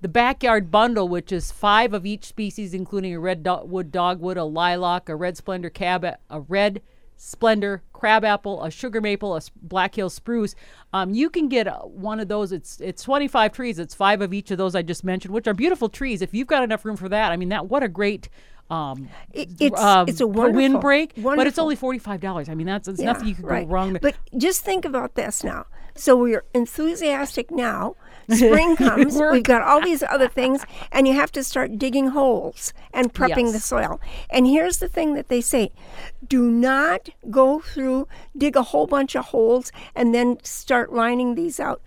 the 0.00 0.08
backyard 0.08 0.70
bundle, 0.70 1.08
which 1.08 1.32
is 1.32 1.50
five 1.50 1.92
of 1.92 2.06
each 2.06 2.24
species, 2.24 2.72
including 2.72 3.14
a 3.14 3.20
red 3.20 3.42
do- 3.42 3.64
wood 3.64 3.90
dogwood, 3.90 4.36
a 4.36 4.44
lilac, 4.44 5.08
a 5.08 5.16
red 5.16 5.36
splendor 5.36 5.70
cab, 5.70 6.04
a 6.04 6.40
red 6.40 6.80
splendor 7.16 7.82
crabapple, 7.92 8.62
a 8.62 8.70
sugar 8.70 9.00
maple, 9.00 9.36
a 9.36 9.40
black 9.60 9.96
hill 9.96 10.08
spruce. 10.08 10.54
Um, 10.92 11.12
you 11.12 11.28
can 11.28 11.48
get 11.48 11.66
uh, 11.66 11.80
one 11.80 12.20
of 12.20 12.28
those. 12.28 12.52
It's 12.52 12.80
it's 12.80 13.02
25 13.02 13.52
trees. 13.52 13.78
It's 13.78 13.94
five 13.94 14.22
of 14.22 14.32
each 14.32 14.50
of 14.50 14.58
those 14.58 14.74
I 14.74 14.82
just 14.82 15.04
mentioned, 15.04 15.34
which 15.34 15.46
are 15.46 15.54
beautiful 15.54 15.88
trees. 15.88 16.22
If 16.22 16.32
you've 16.32 16.46
got 16.46 16.62
enough 16.62 16.84
room 16.84 16.96
for 16.96 17.08
that, 17.08 17.32
I 17.32 17.36
mean, 17.36 17.50
that 17.50 17.66
what 17.66 17.82
a 17.82 17.88
great. 17.88 18.28
Um, 18.70 19.08
it's 19.32 19.80
um, 19.80 20.08
it's 20.08 20.20
a 20.20 20.26
windbreak, 20.26 21.12
but 21.16 21.46
it's 21.46 21.58
only 21.58 21.76
forty-five 21.76 22.20
dollars. 22.20 22.48
I 22.48 22.54
mean, 22.54 22.66
that's 22.66 22.86
it's 22.88 23.00
Yeah, 23.00 23.06
nothing 23.12 23.28
you 23.28 23.34
could 23.34 23.44
right. 23.46 23.66
go 23.66 23.72
wrong. 23.72 23.92
with. 23.94 24.02
But 24.02 24.16
just 24.36 24.62
think 24.64 24.84
about 24.84 25.14
this 25.14 25.42
now. 25.42 25.66
So 25.94 26.16
we're 26.16 26.44
enthusiastic 26.54 27.50
now. 27.50 27.96
Spring 28.30 28.76
comes. 28.84 29.18
We've 29.18 29.42
got 29.42 29.62
all 29.62 29.80
these 29.90 30.02
other 30.02 30.28
things, 30.28 30.64
and 30.92 31.08
you 31.08 31.14
have 31.14 31.32
to 31.32 31.42
start 31.42 31.78
digging 31.78 32.08
holes 32.08 32.72
and 32.92 33.12
prepping 33.12 33.52
the 33.52 33.58
soil. 33.58 34.00
And 34.30 34.46
here's 34.46 34.78
the 34.78 34.88
thing 34.88 35.14
that 35.14 35.28
they 35.28 35.40
say 35.40 35.72
do 36.26 36.50
not 36.50 37.08
go 37.30 37.60
through, 37.60 38.06
dig 38.36 38.54
a 38.54 38.62
whole 38.64 38.86
bunch 38.86 39.16
of 39.16 39.26
holes, 39.26 39.72
and 39.94 40.14
then 40.14 40.36
start 40.44 40.92
lining 40.92 41.34
these 41.36 41.58
out. 41.58 41.80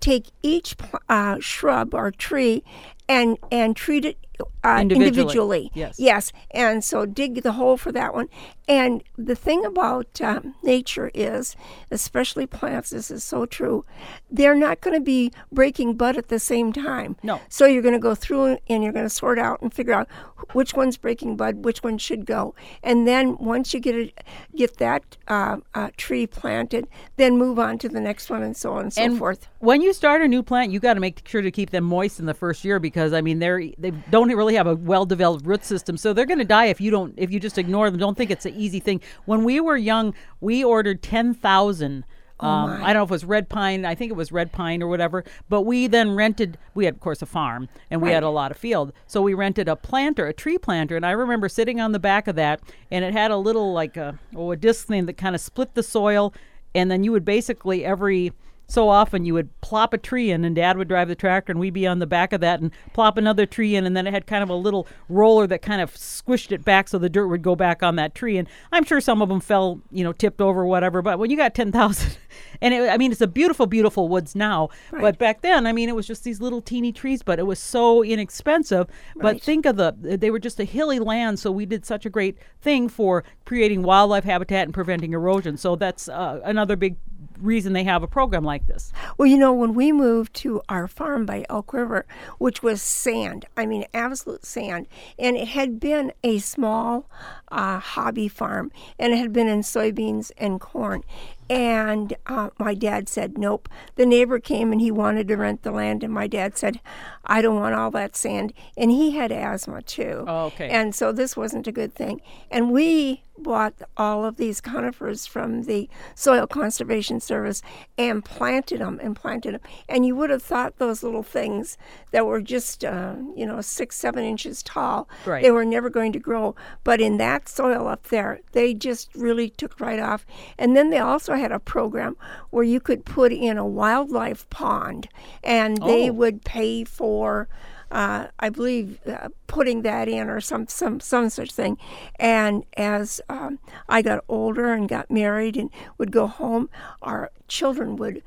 Take 0.00 0.26
each 0.44 0.76
uh, 1.08 1.38
shrub 1.40 1.92
or 1.92 2.12
tree 2.12 2.62
and, 3.08 3.36
and 3.50 3.74
treat 3.74 4.04
it 4.04 4.16
uh, 4.64 4.78
Individually. 4.80 5.08
individually. 5.08 5.70
Yes. 5.74 5.98
Yes, 5.98 6.32
and 6.50 6.82
so 6.84 7.06
dig 7.06 7.42
the 7.42 7.52
hole 7.52 7.76
for 7.76 7.92
that 7.92 8.14
one. 8.14 8.28
And 8.66 9.02
the 9.16 9.34
thing 9.34 9.64
about 9.64 10.20
um, 10.20 10.54
nature 10.62 11.10
is, 11.14 11.56
especially 11.90 12.46
plants, 12.46 12.90
this 12.90 13.10
is 13.10 13.24
so 13.24 13.46
true, 13.46 13.84
they're 14.30 14.54
not 14.54 14.82
going 14.82 14.94
to 14.94 15.00
be 15.00 15.32
breaking 15.50 15.94
bud 15.94 16.18
at 16.18 16.28
the 16.28 16.38
same 16.38 16.72
time. 16.74 17.16
No. 17.22 17.40
So 17.48 17.64
you're 17.64 17.80
going 17.82 17.94
to 17.94 18.00
go 18.00 18.14
through 18.14 18.58
and 18.68 18.84
you're 18.84 18.92
going 18.92 19.06
to 19.06 19.10
sort 19.10 19.38
out 19.38 19.62
and 19.62 19.72
figure 19.72 19.94
out 19.94 20.08
which 20.52 20.74
one's 20.74 20.98
breaking 20.98 21.36
bud, 21.36 21.64
which 21.64 21.82
one 21.82 21.96
should 21.96 22.26
go. 22.26 22.54
And 22.82 23.08
then 23.08 23.38
once 23.38 23.72
you 23.72 23.80
get 23.80 23.94
it, 23.94 24.22
get 24.54 24.76
that 24.76 25.16
uh, 25.28 25.58
uh, 25.74 25.88
tree 25.96 26.26
planted, 26.26 26.88
then 27.16 27.38
move 27.38 27.58
on 27.58 27.78
to 27.78 27.88
the 27.88 28.00
next 28.00 28.28
one 28.28 28.42
and 28.42 28.56
so 28.56 28.74
on 28.74 28.82
and 28.82 28.92
so 28.92 29.02
and 29.02 29.18
forth. 29.18 29.48
when 29.60 29.80
you 29.80 29.94
start 29.94 30.20
a 30.20 30.28
new 30.28 30.42
plant, 30.42 30.72
you 30.72 30.78
got 30.80 30.94
to 30.94 31.00
make 31.00 31.26
sure 31.26 31.40
to 31.40 31.50
keep 31.50 31.70
them 31.70 31.84
moist 31.84 32.20
in 32.20 32.26
the 32.26 32.34
first 32.34 32.64
year 32.66 32.78
because 32.78 33.14
I 33.14 33.22
mean 33.22 33.38
they're 33.38 33.62
they 33.78 33.92
don't 34.10 34.27
really 34.34 34.54
have 34.54 34.66
a 34.66 34.74
well-developed 34.74 35.46
root 35.46 35.64
system, 35.64 35.96
so 35.96 36.12
they're 36.12 36.26
going 36.26 36.38
to 36.38 36.44
die 36.44 36.66
if 36.66 36.80
you 36.80 36.90
don't 36.90 37.14
if 37.16 37.30
you 37.30 37.40
just 37.40 37.58
ignore 37.58 37.90
them. 37.90 37.98
Don't 37.98 38.16
think 38.16 38.30
it's 38.30 38.46
an 38.46 38.54
easy 38.54 38.80
thing. 38.80 39.00
When 39.24 39.44
we 39.44 39.60
were 39.60 39.76
young, 39.76 40.14
we 40.40 40.64
ordered 40.64 41.02
ten 41.02 41.34
thousand. 41.34 42.04
Um, 42.40 42.70
I 42.70 42.92
don't 42.92 43.00
know 43.00 43.02
if 43.02 43.10
it 43.10 43.14
was 43.14 43.24
red 43.24 43.48
pine. 43.48 43.84
I 43.84 43.96
think 43.96 44.12
it 44.12 44.14
was 44.14 44.30
red 44.30 44.52
pine 44.52 44.80
or 44.80 44.86
whatever. 44.86 45.24
But 45.48 45.62
we 45.62 45.88
then 45.88 46.14
rented. 46.14 46.56
We 46.72 46.84
had, 46.84 46.94
of 46.94 47.00
course, 47.00 47.20
a 47.20 47.26
farm, 47.26 47.68
and 47.90 48.00
we 48.00 48.10
had 48.10 48.22
a 48.22 48.30
lot 48.30 48.52
of 48.52 48.56
field. 48.56 48.92
So 49.08 49.20
we 49.20 49.34
rented 49.34 49.68
a 49.68 49.74
planter, 49.74 50.26
a 50.28 50.32
tree 50.32 50.56
planter, 50.56 50.94
and 50.94 51.04
I 51.04 51.10
remember 51.10 51.48
sitting 51.48 51.80
on 51.80 51.90
the 51.90 51.98
back 51.98 52.28
of 52.28 52.36
that, 52.36 52.60
and 52.92 53.04
it 53.04 53.12
had 53.12 53.32
a 53.32 53.36
little 53.36 53.72
like 53.72 53.96
a 53.96 54.20
oh 54.36 54.52
a 54.52 54.56
disc 54.56 54.86
thing 54.86 55.06
that 55.06 55.16
kind 55.16 55.34
of 55.34 55.40
split 55.40 55.74
the 55.74 55.82
soil, 55.82 56.32
and 56.76 56.88
then 56.90 57.02
you 57.02 57.10
would 57.10 57.24
basically 57.24 57.84
every 57.84 58.32
so 58.68 58.88
often 58.88 59.24
you 59.24 59.34
would 59.34 59.60
plop 59.60 59.92
a 59.92 59.98
tree 59.98 60.30
in 60.30 60.44
and 60.44 60.56
dad 60.56 60.76
would 60.76 60.88
drive 60.88 61.08
the 61.08 61.14
tractor 61.14 61.52
and 61.52 61.60
we'd 61.60 61.74
be 61.74 61.86
on 61.86 61.98
the 61.98 62.06
back 62.06 62.32
of 62.32 62.40
that 62.40 62.60
and 62.60 62.70
plop 62.92 63.16
another 63.16 63.46
tree 63.46 63.74
in 63.74 63.86
and 63.86 63.96
then 63.96 64.06
it 64.06 64.12
had 64.12 64.26
kind 64.26 64.42
of 64.42 64.50
a 64.50 64.54
little 64.54 64.86
roller 65.08 65.46
that 65.46 65.62
kind 65.62 65.80
of 65.80 65.94
squished 65.94 66.52
it 66.52 66.64
back 66.64 66.88
so 66.88 66.98
the 66.98 67.08
dirt 67.08 67.28
would 67.28 67.42
go 67.42 67.56
back 67.56 67.82
on 67.82 67.96
that 67.96 68.14
tree. 68.14 68.36
And 68.38 68.48
i'm 68.72 68.84
sure 68.84 69.00
some 69.00 69.22
of 69.22 69.28
them 69.28 69.40
fell 69.40 69.80
you 69.90 70.04
know 70.04 70.12
tipped 70.12 70.40
over 70.40 70.62
or 70.62 70.66
whatever 70.66 71.02
but 71.02 71.18
when 71.18 71.30
you 71.30 71.36
got 71.36 71.54
10000 71.54 72.18
and 72.60 72.74
it, 72.74 72.88
i 72.90 72.96
mean 72.96 73.12
it's 73.12 73.20
a 73.20 73.26
beautiful 73.26 73.66
beautiful 73.66 74.08
woods 74.08 74.34
now 74.34 74.68
but 74.92 75.18
back 75.18 75.40
then 75.42 75.66
i 75.66 75.72
mean 75.72 75.88
it 75.88 75.94
was 75.94 76.06
just 76.06 76.24
these 76.24 76.40
little 76.40 76.60
teeny 76.60 76.92
trees 76.92 77.22
but 77.22 77.38
it 77.38 77.46
was 77.46 77.58
so 77.58 78.02
inexpensive. 78.02 78.86
But 79.16 79.42
think 79.42 79.66
of 79.66 79.76
the 79.76 79.94
they 80.00 80.30
were 80.30 80.38
just 80.38 80.60
a 80.60 80.64
hilly 80.64 80.98
land 80.98 81.38
so 81.38 81.50
we 81.50 81.66
did 81.66 81.84
such 81.84 82.06
a 82.06 82.10
great 82.10 82.38
thing 82.60 82.88
for 82.88 83.24
creating 83.44 83.82
wildlife 83.82 84.24
habitat 84.24 84.64
and 84.64 84.74
preventing 84.74 85.12
erosion. 85.12 85.56
So 85.56 85.76
that's 85.76 86.08
uh, 86.08 86.40
another 86.44 86.76
big 86.76 86.96
reason 87.40 87.72
they 87.72 87.84
have 87.84 88.02
a 88.02 88.08
program 88.08 88.44
like 88.44 88.66
this. 88.66 88.92
Well, 89.16 89.26
you 89.26 89.38
know, 89.38 89.52
when 89.52 89.74
we 89.74 89.92
moved 89.92 90.34
to 90.34 90.60
our 90.68 90.88
farm 90.88 91.26
by 91.26 91.44
Elk 91.48 91.72
River, 91.72 92.06
which 92.38 92.62
was 92.62 92.82
sand, 92.82 93.46
I 93.56 93.66
mean, 93.66 93.84
absolute 93.94 94.44
sand, 94.44 94.86
and 95.18 95.36
it 95.36 95.48
had 95.48 95.80
been 95.80 96.12
a 96.22 96.38
small 96.38 97.08
uh, 97.50 97.78
hobby 97.78 98.28
farm, 98.28 98.70
and 98.98 99.12
it 99.12 99.16
had 99.16 99.32
been 99.32 99.48
in 99.48 99.60
soybeans 99.60 100.30
and 100.38 100.60
corn. 100.60 101.02
And 101.50 102.14
uh, 102.26 102.50
my 102.58 102.74
dad 102.74 103.08
said, 103.08 103.38
nope. 103.38 103.70
The 103.94 104.04
neighbor 104.04 104.38
came 104.38 104.70
and 104.70 104.82
he 104.82 104.90
wanted 104.90 105.28
to 105.28 105.36
rent 105.36 105.62
the 105.62 105.70
land, 105.70 106.04
and 106.04 106.12
my 106.12 106.26
dad 106.26 106.58
said, 106.58 106.80
I 107.24 107.40
don't 107.40 107.56
want 107.56 107.74
all 107.74 107.90
that 107.92 108.16
sand. 108.16 108.52
And 108.76 108.90
he 108.90 109.12
had 109.12 109.32
asthma 109.32 109.82
too. 109.82 110.24
Oh, 110.26 110.46
okay. 110.46 110.68
And 110.68 110.94
so 110.94 111.10
this 111.10 111.36
wasn't 111.36 111.66
a 111.66 111.72
good 111.72 111.94
thing. 111.94 112.20
And 112.50 112.70
we 112.70 113.22
bought 113.42 113.74
all 113.96 114.24
of 114.24 114.36
these 114.36 114.60
conifers 114.60 115.26
from 115.26 115.62
the 115.64 115.88
Soil 116.14 116.46
Conservation 116.46 117.20
Service 117.20 117.62
and 117.96 118.24
planted 118.24 118.80
them 118.80 118.98
and 119.02 119.14
planted 119.16 119.54
them. 119.54 119.60
And 119.88 120.04
you 120.06 120.14
would 120.16 120.30
have 120.30 120.42
thought 120.42 120.78
those 120.78 121.02
little 121.02 121.22
things 121.22 121.76
that 122.10 122.26
were 122.26 122.40
just, 122.40 122.84
uh, 122.84 123.14
you 123.36 123.46
know, 123.46 123.60
six, 123.60 123.96
seven 123.96 124.24
inches 124.24 124.62
tall, 124.62 125.08
Right. 125.26 125.42
they 125.42 125.50
were 125.50 125.64
never 125.64 125.90
going 125.90 126.12
to 126.12 126.18
grow. 126.18 126.54
But 126.84 127.00
in 127.00 127.16
that 127.18 127.48
soil 127.48 127.86
up 127.86 128.08
there, 128.08 128.40
they 128.52 128.74
just 128.74 129.14
really 129.14 129.50
took 129.50 129.78
right 129.80 130.00
off. 130.00 130.26
And 130.58 130.76
then 130.76 130.90
they 130.90 130.98
also 130.98 131.34
had 131.34 131.52
a 131.52 131.58
program 131.58 132.16
where 132.50 132.64
you 132.64 132.80
could 132.80 133.04
put 133.04 133.32
in 133.32 133.58
a 133.58 133.66
wildlife 133.66 134.48
pond 134.50 135.08
and 135.42 135.78
they 135.82 136.10
Oh. 136.10 136.12
would 136.14 136.44
pay 136.44 136.84
for 136.84 137.48
uh, 137.90 138.26
I 138.38 138.48
believe 138.48 138.98
uh, 139.06 139.28
putting 139.46 139.82
that 139.82 140.08
in 140.08 140.28
or 140.28 140.40
some 140.40 140.66
some 140.66 141.00
some 141.00 141.30
such 141.30 141.52
thing. 141.52 141.78
And 142.16 142.64
as 142.76 143.20
um, 143.28 143.58
I 143.88 144.02
got 144.02 144.24
older 144.28 144.72
and 144.72 144.88
got 144.88 145.10
married 145.10 145.56
and 145.56 145.70
would 145.98 146.12
go 146.12 146.26
home, 146.26 146.68
our 147.02 147.30
children 147.48 147.96
would 147.96 148.22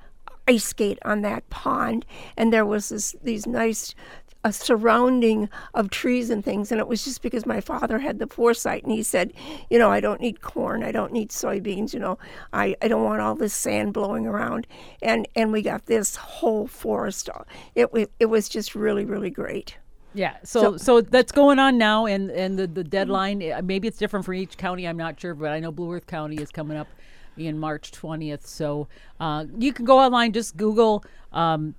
ice 0.48 0.66
skate 0.66 1.00
on 1.06 1.22
that 1.22 1.50
pond, 1.50 2.06
and 2.36 2.52
there 2.52 2.66
was 2.66 2.90
this 2.90 3.16
these 3.24 3.46
nice. 3.48 3.96
A 4.44 4.52
surrounding 4.52 5.50
of 5.74 5.90
trees 5.90 6.30
and 6.30 6.44
things, 6.44 6.72
and 6.72 6.80
it 6.80 6.88
was 6.88 7.04
just 7.04 7.22
because 7.22 7.46
my 7.46 7.62
father 7.62 8.00
had 8.00 8.20
the 8.20 8.28
foresight, 8.28 8.84
and 8.84 8.92
he 8.92 9.04
said, 9.04 9.34
"You 9.70 9.78
know, 9.78 9.92
I 9.92 10.00
don't 10.00 10.20
need 10.20 10.42
corn, 10.42 10.84
I 10.84 10.92
don't 10.92 11.14
need 11.14 11.30
soybeans, 11.30 11.94
you 11.94 12.00
know, 12.00 12.18
I, 12.52 12.76
I 12.82 12.88
don't 12.88 13.04
want 13.04 13.22
all 13.22 13.36
this 13.36 13.54
sand 13.54 13.94
blowing 13.94 14.26
around," 14.26 14.66
and 15.02 15.28
and 15.36 15.52
we 15.52 15.62
got 15.62 15.86
this 15.86 16.16
whole 16.16 16.66
forest. 16.68 17.30
It 17.76 17.90
it 18.20 18.26
was 18.26 18.50
just 18.50 18.74
really 18.74 19.06
really 19.06 19.30
great. 19.30 19.78
Yeah, 20.14 20.36
so, 20.44 20.76
so 20.76 21.00
that's 21.00 21.32
going 21.32 21.58
on 21.58 21.78
now, 21.78 22.06
and 22.06 22.30
and 22.32 22.60
the 22.60 22.68
the 22.68 22.84
deadline 22.84 23.42
uh, 23.44 23.62
maybe 23.64 23.88
it's 23.88 23.98
different 23.98 24.26
for 24.26 24.34
each 24.34 24.58
county. 24.58 24.88
I'm 24.88 24.98
not 24.98 25.20
sure, 25.20 25.34
but 25.34 25.52
I 25.52 25.60
know 25.60 25.72
Blue 25.72 25.94
Earth 25.94 26.08
County 26.08 26.36
is 26.38 26.52
coming 26.52 26.78
up 26.78 26.88
in 27.38 27.58
March 27.58 27.92
20th. 27.92 28.46
So 28.46 28.88
uh, 29.20 29.46
you 29.58 29.74
can 29.74 29.86
go 29.86 30.00
online, 30.00 30.34
just 30.34 30.58
Google 30.58 31.04
um, 31.32 31.76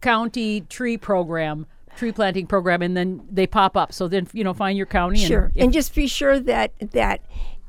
county 0.00 0.62
tree 0.62 0.96
program, 0.96 1.66
tree 1.98 2.12
planting 2.12 2.46
program, 2.46 2.80
and 2.80 2.96
then 2.96 3.20
they 3.30 3.46
pop 3.46 3.76
up. 3.76 3.92
So 3.92 4.08
then 4.08 4.28
you 4.32 4.44
know 4.44 4.54
find 4.54 4.76
your 4.76 4.86
county. 4.86 5.18
Sure, 5.18 5.50
and 5.54 5.64
and 5.64 5.72
just 5.72 5.94
be 5.94 6.06
sure 6.06 6.38
that 6.40 6.72
that 6.92 7.20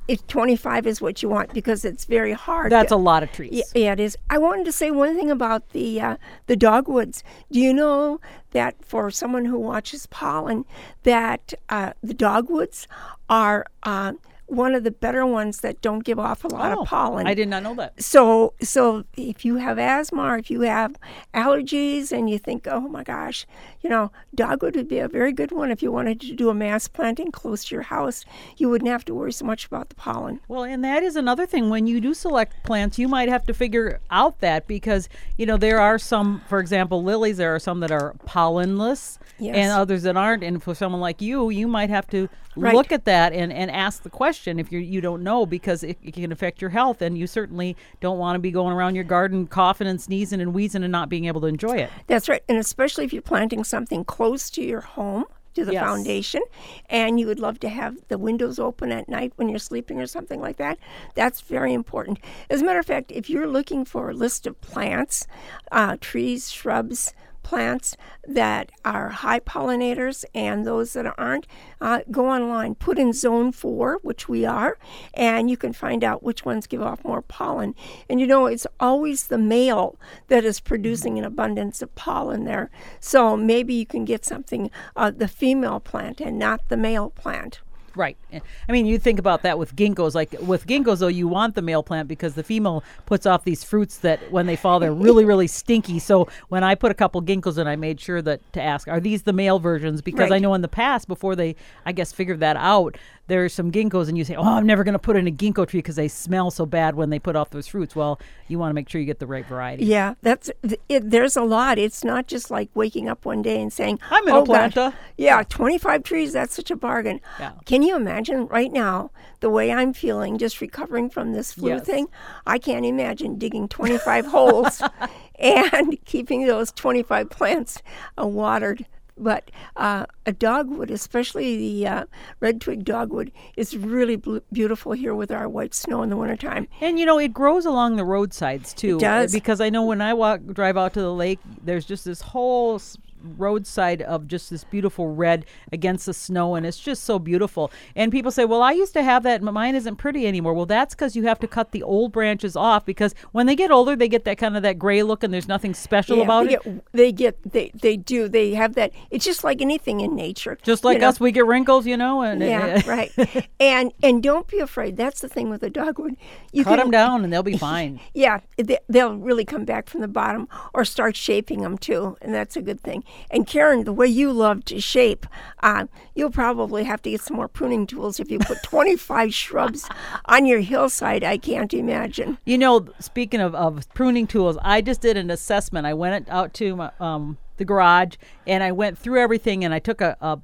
if 0.08 0.26
25 0.26 0.88
is 0.88 1.02
what 1.02 1.22
you 1.22 1.30
want 1.30 1.54
because 1.54 1.86
it's 1.86 2.06
very 2.06 2.34
hard. 2.34 2.72
that's 2.72 2.90
to- 2.90 2.96
a 2.96 2.98
lot 2.98 3.22
of 3.22 3.32
trees. 3.32 3.52
Yeah, 3.54 3.64
yeah, 3.76 3.92
it 3.94 4.00
is. 4.00 4.18
I 4.30 4.40
wanted 4.40 4.66
to 4.66 4.72
say 4.72 4.90
one 4.90 5.16
thing 5.16 5.30
about 5.30 5.70
the 5.70 6.02
uh, 6.02 6.18
the 6.48 6.56
dogwoods. 6.56 7.24
Do 7.52 7.60
you 7.60 7.74
know 7.74 8.20
that 8.52 8.76
for 8.84 9.12
someone 9.12 9.46
who 9.46 9.60
watches 9.60 10.08
pollen, 10.08 10.66
that 11.04 11.54
uh, 11.70 11.94
the 12.02 12.16
dogwoods 12.16 12.88
are 13.30 13.66
uh, 13.84 14.14
one 14.50 14.74
of 14.76 14.84
the 14.84 14.92
better 14.92 15.26
ones 15.26 15.60
that 15.62 15.80
don't 15.82 16.04
give 16.04 16.18
off 16.20 16.44
a 16.44 16.48
lot 16.48 16.76
Oh, 16.76 16.82
of 16.82 16.88
pollen. 16.88 17.28
I 17.28 17.34
did 17.34 17.48
not 17.48 17.64
know 17.64 17.76
that. 17.76 18.02
So, 18.02 18.54
so 18.62 19.04
if 19.16 19.46
you 19.46 19.58
have 19.58 19.78
asthma 19.78 20.24
or 20.24 20.38
if 20.38 20.50
you 20.50 20.62
have 20.62 20.96
allergies 21.34 22.12
and 22.12 22.30
you 22.30 22.38
think, 22.40 22.68
oh 22.68 22.82
my 22.82 23.04
gosh, 23.04 23.46
you 23.82 23.90
know, 23.90 24.12
dogwood 24.36 24.76
would 24.76 24.88
be 24.88 25.00
a 25.00 25.08
very 25.08 25.32
good 25.32 25.52
one 25.52 25.72
if 25.72 25.82
you 25.84 25.92
wanted 25.92 26.20
to 26.22 26.34
do 26.36 26.50
a 26.50 26.54
mass 26.54 26.88
planting 26.88 27.32
close 27.32 27.66
to 27.66 27.76
your 27.76 27.84
house. 27.84 28.26
You 28.58 28.70
wouldn't 28.70 28.90
have 28.90 29.06
to 29.06 29.14
worry 29.14 29.32
so 29.32 29.46
much 29.46 29.66
about 29.66 29.90
the 29.90 29.96
pollen. 29.96 30.40
Well, 30.48 30.64
and 30.64 30.84
that 30.84 31.04
is 31.04 31.16
another 31.16 31.46
thing. 31.46 31.70
When 31.70 31.88
you 31.88 32.02
do 32.02 32.14
select 32.14 32.64
plants, 32.64 32.98
you 33.00 33.08
might 33.08 33.30
have 33.30 33.46
to 33.46 33.54
figure 33.54 34.00
out 34.12 34.40
that 34.40 34.68
because, 34.68 35.10
you 35.38 35.46
know, 35.46 35.58
there 35.58 35.80
are 35.80 35.98
some, 36.00 36.42
for 36.50 36.60
example, 36.60 37.04
lilies, 37.04 37.38
there 37.38 37.54
are 37.56 37.60
some 37.60 37.80
that 37.82 37.92
are 37.92 38.16
pollenless 38.28 39.18
Yes. 39.42 39.56
and 39.56 39.72
others 39.72 40.04
that 40.04 40.18
aren't. 40.18 40.44
And 40.44 40.62
for 40.62 40.76
someone 40.76 41.00
like 41.00 41.22
you, 41.22 41.50
you 41.50 41.68
might 41.68 41.90
have 41.90 42.08
to 42.10 42.28
Right. 42.56 42.74
look 42.76 42.92
at 42.92 43.06
that 43.06 43.32
and, 43.32 43.54
and 43.54 43.72
ask 43.72 44.04
the 44.04 44.10
question 44.10 44.39
if 44.48 44.72
you 44.72 44.80
you 44.80 45.02
don't 45.02 45.24
know 45.24 45.46
because 45.46 45.84
it, 45.84 45.98
it 46.02 46.14
can 46.14 46.32
affect 46.32 46.62
your 46.62 46.70
health. 46.70 47.02
And 47.02 47.18
you 47.18 47.28
certainly 47.28 47.76
don't 48.00 48.18
want 48.18 48.36
to 48.36 48.40
be 48.40 48.52
going 48.52 48.74
around 48.74 48.96
your 48.96 49.04
garden 49.04 49.48
coughing 49.48 49.88
and 49.88 50.02
sneezing 50.02 50.42
and 50.42 50.54
wheezing 50.54 50.84
and 50.84 50.92
not 50.92 51.10
being 51.10 51.26
able 51.26 51.42
to 51.42 51.48
enjoy 51.48 51.78
it. 51.78 51.90
That's 52.08 52.30
right. 52.30 52.44
And 52.48 52.58
especially 52.58 53.06
if 53.06 53.14
you're 53.14 53.22
planting 53.22 53.64
something 53.64 54.04
close 54.06 54.50
to 54.52 54.64
your 54.64 54.82
home, 54.82 55.26
to 55.56 55.66
the 55.66 55.74
Yes. 55.74 55.84
foundation, 55.84 56.42
and 56.90 57.20
you 57.20 57.26
would 57.26 57.40
love 57.40 57.60
to 57.62 57.70
have 57.70 57.98
the 58.08 58.20
windows 58.20 58.60
open 58.60 58.92
at 58.92 59.10
night 59.10 59.34
when 59.36 59.50
you're 59.50 59.58
sleeping 59.60 60.00
or 60.00 60.06
something 60.06 60.40
like 60.40 60.58
that, 60.58 60.78
that's 61.16 61.42
very 61.42 61.74
important. 61.74 62.20
As 62.52 62.62
a 62.62 62.66
matter 62.66 62.80
of 62.80 62.86
fact, 62.86 63.12
if 63.12 63.30
you're 63.32 63.48
looking 63.48 63.84
for 63.84 64.10
a 64.10 64.14
list 64.14 64.46
of 64.46 64.62
plants, 64.62 65.26
uh, 65.72 65.98
trees, 66.00 66.52
shrubs, 66.52 67.14
plants 67.50 67.98
that 68.28 68.72
are 68.86 69.10
high 69.10 69.40
pollinators 69.40 70.24
and 70.36 70.68
those 70.68 70.94
that 70.94 71.12
aren't, 71.18 71.48
uh, 71.82 72.02
go 72.12 72.30
online, 72.30 72.76
put 72.76 73.00
in 73.00 73.12
zone 73.12 73.52
four, 73.52 73.98
which 74.04 74.30
we 74.30 74.46
are, 74.46 74.78
and 75.16 75.50
you 75.50 75.58
can 75.58 75.74
find 75.74 76.04
out 76.04 76.22
which 76.22 76.46
ones 76.46 76.68
give 76.68 76.84
off 76.84 77.04
more 77.04 77.24
pollen. 77.24 77.74
And 78.08 78.20
you 78.22 78.28
know, 78.28 78.46
it's 78.46 78.68
always 78.80 79.28
the 79.28 79.40
male 79.40 79.98
that 80.28 80.46
is 80.46 80.60
producing 80.60 81.18
an 81.18 81.26
abundance 81.26 81.82
of 81.82 81.96
pollen 81.96 82.46
there. 82.46 82.70
So 83.00 83.36
maybe 83.36 83.74
you 83.74 83.88
can 83.88 84.06
get 84.06 84.26
something, 84.26 84.70
uh, 84.96 85.10
the 85.10 85.28
female 85.28 85.80
plant 85.80 86.22
and 86.22 86.38
not 86.38 86.70
the 86.70 86.78
male 86.78 87.10
plant. 87.10 87.62
Right. 87.96 88.18
I 88.32 88.72
mean, 88.72 88.86
you 88.86 89.00
think 89.00 89.20
about 89.20 89.42
that 89.44 89.58
with 89.58 89.76
ginkgos. 89.76 90.16
Like 90.16 90.36
with 90.42 90.68
ginkgos, 90.68 91.00
though, 91.00 91.08
you 91.08 91.28
want 91.28 91.56
the 91.56 91.62
male 91.62 91.84
plant 91.84 92.08
because 92.08 92.36
the 92.36 92.44
female 92.44 92.84
puts 93.06 93.26
off 93.26 93.44
these 93.44 93.64
fruits 93.64 93.98
that, 94.00 94.32
when 94.32 94.46
they 94.46 94.56
fall, 94.56 94.80
they're 94.80 94.94
really, 94.94 95.26
really 95.26 95.48
stinky. 95.48 96.00
So 96.00 96.28
when 96.50 96.64
I 96.64 96.76
put 96.76 96.92
a 96.92 96.96
couple 96.96 97.22
ginkgos 97.22 97.58
in, 97.58 97.68
I 97.68 97.76
made 97.76 98.00
sure 98.00 98.22
that 98.22 98.42
to 98.54 98.62
ask, 98.62 98.88
are 98.88 99.00
these 99.00 99.24
the 99.24 99.34
male 99.34 99.60
versions? 99.60 100.02
Because 100.02 100.32
I 100.32 100.40
know 100.40 100.54
in 100.54 100.62
the 100.62 100.68
past, 100.68 101.08
before 101.08 101.36
they, 101.36 101.56
I 101.86 101.92
guess, 101.92 102.12
figured 102.12 102.40
that 102.42 102.58
out, 102.58 102.98
there's 103.30 103.54
some 103.54 103.72
ginkgos, 103.72 104.10
and 104.10 104.18
you 104.18 104.26
say, 104.26 104.36
oh, 104.36 104.44
I'm 104.44 104.66
never 104.66 104.84
going 104.84 104.94
to 104.94 105.00
put 105.00 105.16
in 105.16 105.28
a 105.28 105.32
ginkgo 105.32 105.66
tree 105.68 105.78
because 105.80 105.96
they 105.96 106.08
smell 106.10 106.52
so 106.52 106.66
bad 106.66 106.96
when 106.96 107.10
they 107.10 107.20
put 107.20 107.36
off 107.38 107.52
those 107.52 107.68
fruits. 107.68 107.96
Well, 107.96 108.20
you 108.50 108.60
want 108.60 108.72
to 108.72 108.74
make 108.74 108.90
sure 108.90 109.00
you 109.00 109.08
get 109.08 109.20
the 109.20 109.28
right 109.28 109.46
variety. 109.46 109.86
Yeah, 109.86 110.16
that's 110.22 110.52
it, 110.90 111.10
there's 111.10 111.38
a 111.38 111.44
lot. 111.44 111.78
It's 111.78 112.04
not 112.04 112.28
just 112.28 112.52
like 112.52 112.70
waking 112.74 113.08
up 113.08 113.26
one 113.26 113.42
day 113.42 113.62
and 113.62 113.72
saying, 113.72 114.00
I'm 114.12 114.28
in 114.28 114.36
a 114.36 114.40
"Oh 114.40 114.46
gosh, 114.46 114.74
planta." 114.74 114.94
Yeah, 115.18 115.44
25 115.48 116.04
trees. 116.04 116.34
That's 116.34 116.54
such 116.56 116.70
a 116.72 116.76
bargain. 116.76 117.22
Yeah. 117.40 117.52
Can 117.66 117.82
you 117.84 117.96
imagine 117.96 118.48
right 118.48 118.72
now 118.72 119.12
the 119.40 119.50
way 119.50 119.72
I'm 119.72 119.94
feeling, 119.94 120.38
just 120.38 120.60
recovering 120.60 121.10
from 121.10 121.32
this 121.32 121.54
flu 121.54 121.70
Yes. 121.70 121.86
thing? 121.86 122.08
I 122.46 122.58
can't 122.58 122.86
imagine 122.86 123.38
digging 123.38 123.68
25 123.70 124.26
holes 124.26 124.82
and 125.40 125.98
keeping 126.06 126.46
those 126.48 126.72
25 126.72 127.30
plants 127.30 127.82
uh, 128.22 128.28
watered. 128.28 128.86
But 129.20 129.52
uh, 129.76 130.06
a 130.26 130.32
dogwood, 130.32 130.90
especially 130.90 131.58
the 131.58 131.88
uh, 131.88 132.06
red 132.40 132.62
twig 132.62 132.86
dogwood, 132.86 133.32
is 133.58 133.76
really 133.78 134.16
bl- 134.16 134.38
beautiful 134.52 134.94
here 134.94 135.14
with 135.14 135.32
our 135.32 135.48
white 135.50 135.74
snow 135.74 136.02
in 136.02 136.10
the 136.10 136.18
wintertime. 136.18 136.68
And 136.82 136.98
you 137.00 137.06
know, 137.06 137.20
it 137.20 137.34
grows 137.34 137.66
along 137.66 137.98
the 137.98 138.06
roadsides 138.06 138.74
too. 138.74 138.98
uh, 138.98 139.00
does. 139.00 139.32
Because 139.32 139.60
I 139.62 139.70
know 139.70 139.84
when 139.84 140.02
I 140.02 140.14
walk 140.14 140.42
drive 140.54 140.78
out 140.78 140.94
to 140.94 141.02
the 141.02 141.14
lake, 141.14 141.40
there's 141.64 141.86
just 141.86 142.06
this 142.06 142.22
whole 142.22 142.80
roadside 143.22 144.02
of 144.02 144.28
just 144.28 144.50
this 144.50 144.64
beautiful 144.64 145.14
red 145.14 145.46
against 145.72 146.06
the 146.06 146.14
snow 146.14 146.56
and 146.56 146.66
it's 146.66 146.80
just 146.80 147.04
so 147.04 147.20
beautiful. 147.20 147.72
And 147.96 148.12
people 148.12 148.32
say, 148.32 148.46
"Well, 148.46 148.62
I 148.62 148.72
used 148.72 148.94
to 148.94 149.04
have 149.04 149.24
that, 149.24 149.44
but 149.44 149.54
mine 149.54 149.76
isn't 149.76 149.98
pretty 149.98 150.28
anymore." 150.28 150.54
Well, 150.54 150.66
that's 150.66 150.96
cuz 150.96 151.16
you 151.16 151.24
have 151.24 151.40
to 151.40 151.48
cut 151.48 151.72
the 151.72 151.84
old 151.84 152.12
branches 152.12 152.56
off 152.56 152.86
because 152.86 153.14
when 153.32 153.46
they 153.46 153.56
get 153.56 153.72
older, 153.72 153.96
they 153.96 154.08
get 154.08 154.26
that 154.26 154.38
kind 154.38 154.56
of 154.56 154.64
that 154.64 154.80
gray 154.80 155.04
look 155.04 155.24
and 155.24 155.34
there's 155.34 155.48
nothing 155.48 155.74
special 155.74 156.18
Yeah, 156.18 156.24
about 156.24 156.48
they 156.48 156.54
it. 156.54 156.64
Get, 156.64 156.84
they 156.94 157.12
get 157.12 157.52
they 157.52 157.72
they 157.74 157.98
do 157.98 158.28
they 158.28 158.52
have 158.56 158.76
that. 158.76 158.92
It's 159.12 159.26
just 159.26 159.44
like 159.44 159.62
anything 159.62 160.00
in 160.02 160.16
nature. 160.16 160.58
Just 160.64 160.84
you 160.84 160.90
like 160.90 161.02
know. 161.02 161.10
us, 161.10 161.20
we 161.20 161.32
get 161.32 161.46
wrinkles, 161.46 161.86
you 161.86 161.98
know, 161.98 162.22
and 162.22 162.42
Yeah, 162.42 162.82
right. 162.88 163.12
And 163.60 163.92
and 164.02 164.24
don't 164.24 164.48
be 164.48 164.60
afraid. 164.60 164.98
That's 164.98 165.22
the 165.22 165.30
thing 165.30 165.50
with 165.50 165.64
a 165.64 165.70
dogwood. 165.70 166.16
You 166.52 166.64
cut 166.64 166.72
can, 166.72 166.80
them 166.80 166.92
down 166.92 167.24
and 167.24 167.32
they'll 167.32 167.44
be 167.44 167.58
fine. 167.70 168.00
Yeah, 168.14 168.40
they, 168.58 168.78
they'll 168.88 169.16
really 169.16 169.46
come 169.46 169.66
back 169.66 169.88
from 169.90 170.02
the 170.02 170.08
bottom 170.08 170.48
or 170.74 170.86
start 170.86 171.16
shaping 171.16 171.62
them 171.62 171.78
too, 171.78 172.18
and 172.22 172.34
that's 172.34 172.56
a 172.56 172.62
good 172.62 172.82
thing. 172.82 173.04
And 173.32 173.46
Karen, 173.46 173.84
the 173.84 173.94
way 173.94 174.08
you 174.08 174.32
love 174.32 174.66
to 174.66 174.80
shape, 174.82 175.26
uh, 175.62 175.86
you'll 176.16 176.32
probably 176.32 176.84
have 176.84 177.02
to 177.04 177.12
get 177.12 177.22
some 177.22 177.38
more 177.38 177.48
pruning 177.48 177.86
tools 177.86 178.20
if 178.20 178.32
you 178.32 178.40
put 178.40 178.64
25 178.64 179.34
shrubs 179.34 179.90
on 180.26 180.46
your 180.46 180.60
hillside. 180.60 181.24
I 181.24 181.38
can't 181.38 181.74
imagine. 181.74 182.38
You 182.46 182.58
know, 182.58 182.88
speaking 183.00 183.42
of, 183.42 183.54
of 183.56 183.92
pruning 183.94 184.28
tools, 184.28 184.58
I 184.62 184.82
just 184.82 185.02
did 185.02 185.18
an 185.18 185.30
assessment. 185.30 185.86
I 185.86 185.94
went 185.94 186.28
out 186.30 186.54
to 186.56 186.76
my, 186.76 186.92
um, 187.00 187.38
the 187.58 187.66
garage 187.66 188.16
and 188.48 188.64
I 188.64 188.72
went 188.72 188.98
through 188.98 189.22
everything 189.22 189.64
and 189.64 189.74
I 189.74 189.80
took 189.80 190.02
a, 190.02 190.18
a 190.22 190.40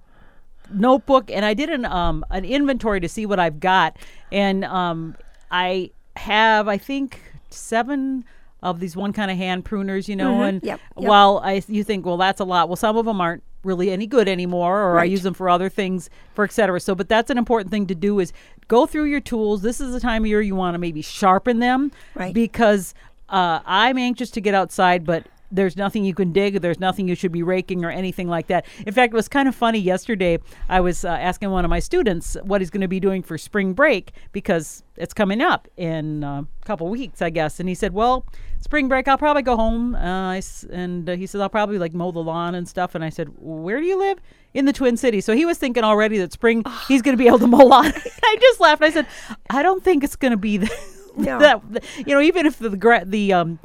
notebook 0.72 1.32
and 1.32 1.46
I 1.46 1.54
did 1.54 1.70
an 1.70 1.86
um, 1.86 2.26
an 2.30 2.46
inventory 2.46 3.00
to 3.00 3.10
see 3.10 3.26
what 3.26 3.40
I've 3.40 3.60
got. 3.60 3.98
And 4.32 4.64
um, 4.66 5.16
I 5.50 5.92
have, 6.18 6.68
I 6.68 6.78
think, 6.78 7.20
seven 7.50 8.26
of 8.64 8.80
these 8.80 8.96
one 8.96 9.14
kind 9.14 9.30
of 9.30 9.38
hand 9.38 9.66
pruners, 9.66 10.08
you 10.08 10.16
know. 10.16 10.42
And 10.42 10.64
Yep, 10.64 10.80
yep. 10.98 11.08
while 11.08 11.40
I 11.44 11.62
you 11.68 11.84
think, 11.84 12.06
well, 12.06 12.18
that's 12.18 12.40
a 12.40 12.46
lot. 12.46 12.68
Well, 12.70 12.76
some 12.76 12.98
of 12.98 13.06
them 13.06 13.22
aren't 13.22 13.44
really 13.64 13.90
any 13.92 14.06
good 14.08 14.28
anymore, 14.28 14.82
or 14.84 15.00
I 15.00 15.06
use 15.06 15.24
them 15.24 15.34
for 15.34 15.50
other 15.50 15.70
things, 15.70 16.10
for 16.34 16.46
et 16.46 16.52
cetera. 16.52 16.80
So, 16.80 16.94
but 16.96 17.10
that's 17.10 17.30
an 17.32 17.38
important 17.38 17.72
thing 17.72 17.88
to 17.88 17.96
do 17.96 18.20
is 18.20 18.32
go 18.68 18.86
through 18.86 19.06
your 19.06 19.22
tools. 19.22 19.62
This 19.64 19.82
is 19.82 19.92
the 19.92 20.00
time 20.00 20.24
of 20.24 20.28
year 20.28 20.42
you 20.42 20.56
want 20.56 20.76
to 20.76 20.80
maybe 20.80 21.02
sharpen 21.02 21.60
them, 21.60 21.92
Right. 22.14 22.34
Because 22.34 22.94
uh, 23.30 23.60
I'm 23.66 23.98
anxious 23.98 24.30
to 24.32 24.42
get 24.42 24.54
outside, 24.54 25.04
but 25.04 25.26
there's 25.52 25.78
nothing 25.78 26.04
you 26.06 26.14
can 26.14 26.32
dig. 26.32 26.62
There's 26.62 26.80
nothing 26.80 27.08
you 27.08 27.16
should 27.16 27.32
be 27.32 27.44
raking 27.44 27.86
or 27.86 27.90
anything 27.90 28.28
like 28.28 28.48
that. 28.48 28.66
In 28.86 28.94
fact, 28.94 29.14
it 29.14 29.16
was 29.16 29.28
kind 29.28 29.48
of 29.48 29.56
funny 29.56 29.80
yesterday. 29.80 30.40
I 30.70 30.82
was 30.82 31.06
uh, 31.06 31.10
asking 31.10 31.52
one 31.52 31.66
of 31.66 31.70
my 31.70 31.80
students 31.80 32.38
what 32.44 32.62
he's 32.62 32.70
going 32.70 32.82
to 32.82 32.88
be 32.88 33.00
doing 33.00 33.24
for 33.24 33.38
spring 33.38 33.74
break 33.74 34.12
because 34.32 34.84
it's 34.98 35.14
coming 35.14 35.42
up 35.42 35.68
in 35.78 36.24
a 36.24 36.46
couple 36.66 36.88
weeks, 36.88 37.22
I 37.22 37.30
guess. 37.30 37.60
And 37.60 37.70
he 37.70 37.76
said, 37.76 37.94
"Well, 37.94 38.26
spring 38.60 38.88
break, 38.88 39.08
I'll 39.08 39.18
probably 39.18 39.44
go 39.44 39.56
home." 39.56 39.96
Uh, 39.96 40.42
and 40.72 41.10
uh, 41.10 41.16
he 41.16 41.28
said, 41.28 41.42
"I'll 41.42 41.50
probably 41.50 41.78
like 41.78 41.94
mow 41.94 42.12
the 42.12 42.20
lawn 42.20 42.56
and 42.56 42.68
stuff." 42.68 42.96
And 42.96 43.04
I 43.04 43.10
said, 43.10 43.30
"Where 43.38 43.80
do 43.80 43.86
you 43.86 43.98
live?" 43.98 44.20
In 44.54 44.64
the 44.64 44.74
Twin 44.74 44.96
Cities. 44.96 45.26
So 45.26 45.36
he 45.36 45.46
was 45.46 45.58
thinking 45.58 45.84
already 45.84 46.18
that 46.20 46.32
spring 46.32 46.64
he's 46.88 47.02
going 47.02 47.18
to 47.18 47.22
be 47.22 47.28
able 47.28 47.40
to 47.40 47.48
mow 47.48 47.66
lawn. 47.66 47.88
I 48.24 48.38
just 48.40 48.60
laughed. 48.60 48.84
I 48.84 48.90
said, 48.90 49.08
"I 49.50 49.64
don't 49.64 49.84
think 49.84 50.04
it's 50.04 50.16
going 50.16 50.32
to 50.32 50.38
be." 50.38 50.58
The, 50.58 50.95
No. 51.18 51.40
that 51.70 51.84
you 51.98 52.14
know 52.14 52.22
even 52.22 52.46
if 52.46 52.60
the 52.60 52.70
the 53.06 53.34
um, 53.34 53.60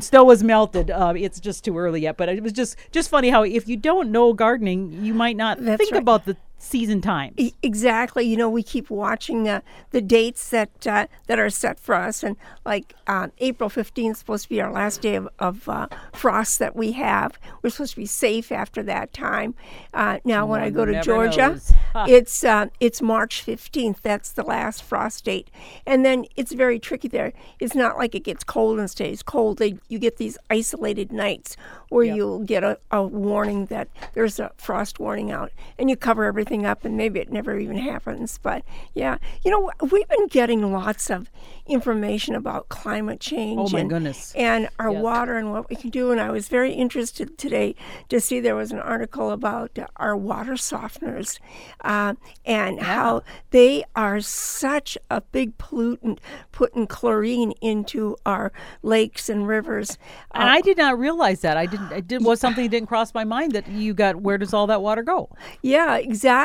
snow 0.00 0.24
was 0.24 0.42
melted 0.42 0.90
uh, 0.90 1.14
it's 1.16 1.40
just 1.40 1.64
too 1.64 1.76
early 1.76 2.02
yet 2.02 2.16
but 2.16 2.28
it 2.28 2.42
was 2.42 2.52
just 2.52 2.76
just 2.92 3.10
funny 3.10 3.30
how 3.30 3.42
if 3.42 3.68
you 3.68 3.76
don't 3.76 4.10
know 4.10 4.32
gardening 4.32 5.04
you 5.04 5.14
might 5.14 5.36
not 5.36 5.58
That's 5.60 5.78
think 5.78 5.92
right. 5.92 6.02
about 6.02 6.24
the 6.24 6.36
season 6.58 7.00
times 7.00 7.34
Exactly. 7.62 8.24
You 8.24 8.36
know, 8.36 8.48
we 8.48 8.62
keep 8.62 8.90
watching 8.90 9.48
uh, 9.48 9.60
the 9.90 10.00
dates 10.00 10.50
that 10.50 10.86
uh, 10.86 11.06
that 11.26 11.38
are 11.38 11.50
set 11.50 11.78
for 11.78 11.94
us, 11.94 12.22
and 12.22 12.36
like 12.64 12.94
um, 13.06 13.32
April 13.38 13.68
fifteenth 13.68 14.16
is 14.16 14.18
supposed 14.18 14.44
to 14.44 14.48
be 14.48 14.60
our 14.60 14.72
last 14.72 15.00
day 15.00 15.16
of, 15.16 15.28
of 15.38 15.68
uh, 15.68 15.88
frost 16.12 16.58
that 16.58 16.74
we 16.74 16.92
have. 16.92 17.38
We're 17.62 17.70
supposed 17.70 17.94
to 17.94 18.00
be 18.00 18.06
safe 18.06 18.52
after 18.52 18.82
that 18.84 19.12
time. 19.12 19.54
Uh, 19.92 20.18
now, 20.24 20.46
when 20.46 20.60
I 20.60 20.70
go 20.70 20.84
to 20.84 21.02
Georgia, 21.02 21.60
it's 21.94 22.44
uh, 22.44 22.66
it's 22.80 23.02
March 23.02 23.42
fifteenth. 23.42 24.00
That's 24.02 24.32
the 24.32 24.44
last 24.44 24.82
frost 24.82 25.24
date, 25.24 25.50
and 25.86 26.04
then 26.04 26.24
it's 26.36 26.52
very 26.52 26.78
tricky 26.78 27.08
there. 27.08 27.32
It's 27.58 27.74
not 27.74 27.98
like 27.98 28.14
it 28.14 28.24
gets 28.24 28.44
cold 28.44 28.78
and 28.78 28.88
stays 28.88 29.22
cold. 29.22 29.58
They, 29.58 29.78
you 29.88 29.98
get 29.98 30.16
these 30.16 30.38
isolated 30.50 31.12
nights 31.12 31.56
where 31.88 32.04
you'll 32.04 32.40
get 32.40 32.64
a, 32.64 32.78
a 32.90 33.02
warning 33.02 33.66
that 33.66 33.88
there's 34.14 34.38
a 34.40 34.52
frost 34.56 34.98
warning 34.98 35.30
out, 35.30 35.52
and 35.78 35.90
you 35.90 35.96
cover 35.96 36.24
everything 36.24 36.45
up, 36.46 36.84
and 36.84 36.96
maybe 36.96 37.18
it 37.20 37.32
never 37.32 37.58
even 37.58 37.76
happens. 37.76 38.38
But 38.42 38.64
yeah, 38.94 39.18
you 39.44 39.50
know, 39.50 39.70
we've 39.90 40.08
been 40.08 40.28
getting 40.28 40.72
lots 40.72 41.10
of 41.10 41.30
information 41.66 42.34
about 42.34 42.68
climate 42.68 43.18
change. 43.18 43.58
Oh, 43.60 43.68
my 43.72 43.80
and, 43.80 43.90
goodness. 43.90 44.32
And 44.36 44.68
our 44.78 44.90
Yes. 44.92 45.02
water 45.02 45.36
and 45.36 45.50
what 45.50 45.68
we 45.68 45.74
can 45.74 45.90
do. 45.90 46.12
And 46.12 46.20
I 46.20 46.30
was 46.30 46.46
very 46.46 46.72
interested 46.72 47.36
today 47.36 47.74
to 48.08 48.20
see 48.20 48.38
there 48.38 48.54
was 48.54 48.70
an 48.70 48.78
article 48.78 49.32
about 49.32 49.76
uh, 49.76 49.86
our 49.96 50.16
water 50.16 50.52
softeners 50.52 51.40
uh, 51.80 52.14
and 52.44 52.80
how 52.80 53.22
they 53.50 53.82
are 53.96 54.20
such 54.20 54.96
a 55.10 55.20
big 55.20 55.58
pollutant, 55.58 56.18
putting 56.52 56.86
chlorine 56.86 57.52
into 57.60 58.16
our 58.24 58.52
lakes 58.82 59.28
and 59.28 59.48
rivers. 59.48 59.98
Uh, 60.32 60.38
and 60.38 60.50
I 60.50 60.60
did 60.60 60.78
not 60.78 60.98
realize 60.98 61.40
that. 61.40 61.56
I 61.56 61.66
didn't. 61.66 61.90
It 61.90 62.06
did, 62.06 62.24
was 62.24 62.38
something 62.38 62.62
that 62.62 62.70
didn't 62.70 62.88
cross 62.88 63.12
my 63.12 63.24
mind 63.24 63.52
that 63.52 63.66
you 63.66 63.92
got. 63.92 64.16
Where 64.16 64.38
does 64.38 64.54
all 64.54 64.68
that 64.68 64.82
water 64.82 65.02
go? 65.02 65.30
Yeah, 65.62 65.96
exactly. 65.96 66.35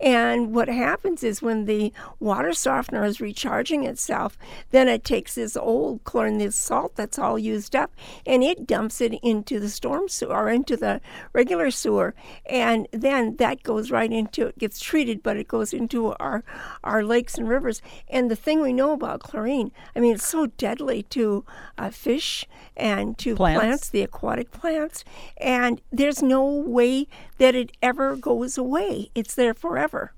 And 0.00 0.54
what 0.54 0.68
happens 0.68 1.22
is 1.22 1.42
when 1.42 1.64
the 1.64 1.92
water 2.20 2.52
softener 2.52 3.04
is 3.04 3.20
recharging 3.20 3.84
itself, 3.84 4.38
then 4.70 4.88
it 4.88 5.04
takes 5.04 5.34
this 5.34 5.56
old 5.56 6.04
chlorine, 6.04 6.38
this 6.38 6.56
salt 6.56 6.96
that's 6.96 7.18
all 7.18 7.38
used 7.38 7.74
up, 7.76 7.92
and 8.26 8.42
it 8.42 8.66
dumps 8.66 9.00
it 9.00 9.14
into 9.22 9.60
the 9.60 9.68
storm 9.68 10.08
sewer 10.08 10.34
or 10.34 10.48
into 10.48 10.76
the 10.76 11.00
regular 11.32 11.70
sewer. 11.70 12.14
And 12.46 12.88
then 12.92 13.36
that 13.36 13.62
goes 13.62 13.90
right 13.90 14.12
into 14.12 14.46
it 14.46 14.58
gets 14.58 14.80
treated, 14.80 15.22
but 15.22 15.36
it 15.36 15.48
goes 15.48 15.72
into 15.72 16.14
our 16.14 16.44
our 16.84 17.02
lakes 17.04 17.36
and 17.36 17.48
rivers. 17.48 17.82
And 18.08 18.30
the 18.30 18.36
thing 18.36 18.60
we 18.60 18.72
know 18.72 18.92
about 18.92 19.20
chlorine, 19.20 19.72
I 19.94 20.00
mean, 20.00 20.14
it's 20.14 20.26
so 20.26 20.46
deadly 20.46 21.02
to 21.04 21.44
uh, 21.76 21.90
fish 21.90 22.46
and 22.76 23.18
to 23.18 23.34
Plants. 23.36 23.60
plants 23.60 23.88
the 23.88 24.02
aquatic 24.02 24.50
plants, 24.50 25.04
and 25.38 25.80
there's 25.90 26.22
no 26.22 26.44
way 26.44 27.06
that 27.38 27.54
it 27.54 27.72
ever 27.82 28.16
goes 28.16 28.58
away. 28.58 29.10
It's 29.18 29.34
there 29.34 29.54
forever. 29.54 30.12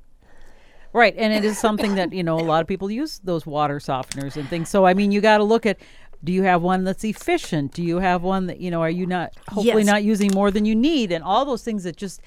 Right, 0.92 1.14
and 1.16 1.32
it 1.32 1.44
is 1.44 1.56
something 1.58 1.94
that 1.94 2.12
you 2.12 2.22
know 2.24 2.38
a 2.38 2.42
lot 2.42 2.60
of 2.60 2.66
people 2.66 2.90
use 2.90 3.20
those 3.22 3.46
water 3.46 3.78
softeners 3.78 4.36
and 4.36 4.48
things. 4.48 4.68
So 4.68 4.84
I 4.86 4.94
mean, 4.94 5.12
you 5.12 5.20
got 5.20 5.38
to 5.38 5.44
look 5.44 5.66
at. 5.66 5.78
Do 6.22 6.32
you 6.32 6.42
have 6.42 6.60
one 6.60 6.84
that's 6.84 7.02
efficient? 7.02 7.72
Do 7.72 7.82
you 7.82 7.98
have 7.98 8.22
one 8.22 8.46
that 8.48 8.60
you 8.60 8.70
know? 8.70 8.82
Are 8.82 8.90
you 8.90 9.06
not 9.06 9.32
hopefully 9.48 9.82
Yes. 9.82 9.86
not 9.86 10.02
using 10.04 10.34
more 10.34 10.50
than 10.50 10.66
you 10.66 10.76
need? 10.76 11.12
And 11.12 11.24
all 11.24 11.46
those 11.46 11.62
things 11.62 11.84
that 11.84 11.96
just 11.96 12.20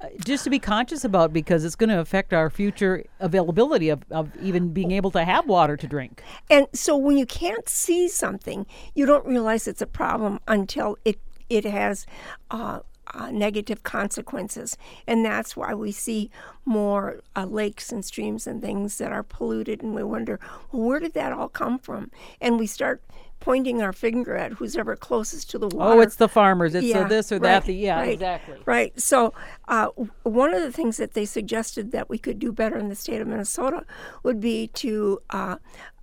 uh, 0.00 0.06
just 0.24 0.44
to 0.44 0.50
be 0.50 0.60
conscious 0.60 1.04
about 1.04 1.32
because 1.32 1.64
it's 1.64 1.74
going 1.74 1.90
to 1.90 1.98
affect 1.98 2.32
our 2.32 2.50
future 2.50 3.04
availability 3.18 3.88
of, 3.88 4.04
of 4.12 4.36
even 4.36 4.72
being 4.72 4.92
able 4.92 5.10
to 5.12 5.24
have 5.24 5.46
water 5.46 5.76
to 5.76 5.86
drink. 5.88 6.22
And 6.50 6.66
so 6.72 6.96
when 6.96 7.16
you 7.18 7.26
can't 7.26 7.68
see 7.68 8.08
something, 8.08 8.64
you 8.94 9.06
don't 9.06 9.26
realize 9.26 9.66
it's 9.66 9.82
a 9.82 9.86
problem 9.86 10.38
until 10.46 10.96
it 11.04 11.18
it 11.48 11.64
has 11.64 12.06
uh, 12.50 12.80
uh, 13.14 13.30
negative 13.30 13.82
consequences, 13.82 14.76
and 15.06 15.24
that's 15.24 15.56
why 15.56 15.74
we 15.74 15.92
see 15.92 16.30
more 16.64 17.20
uh, 17.36 17.44
lakes 17.44 17.92
and 17.92 18.04
streams 18.04 18.46
and 18.46 18.62
things 18.62 18.98
that 18.98 19.12
are 19.12 19.22
polluted, 19.22 19.82
and 19.82 19.94
we 19.94 20.02
wonder, 20.02 20.38
well, 20.70 20.82
where 20.82 21.00
did 21.00 21.14
that 21.14 21.32
all 21.32 21.48
come 21.48 21.78
from? 21.78 22.10
And 22.40 22.58
we 22.58 22.66
start 22.66 23.02
pointing 23.42 23.82
our 23.82 23.92
finger 23.92 24.36
at 24.36 24.52
who's 24.52 24.76
ever 24.76 24.94
closest 24.94 25.50
to 25.50 25.58
the 25.58 25.66
water. 25.66 25.94
Oh, 25.94 26.00
it's 26.00 26.14
the 26.14 26.28
farmers. 26.28 26.76
It's 26.76 26.86
Yeah, 26.86 27.08
this 27.08 27.32
or 27.32 27.36
right, 27.36 27.42
that. 27.42 27.64
The, 27.64 27.74
yeah, 27.74 27.98
right, 27.98 28.12
exactly. 28.12 28.58
Right. 28.64 28.98
So, 29.00 29.34
uh, 29.66 29.88
one 30.22 30.54
of 30.54 30.62
the 30.62 30.70
things 30.70 30.96
that 30.98 31.14
they 31.14 31.24
suggested 31.24 31.90
that 31.90 32.08
we 32.08 32.18
could 32.18 32.38
do 32.38 32.52
better 32.52 32.78
in 32.78 32.88
the 32.88 32.94
state 32.94 33.20
of 33.20 33.26
Minnesota 33.26 33.84
would 34.22 34.40
be 34.40 34.68
to 34.68 35.18
uh, 35.30 35.56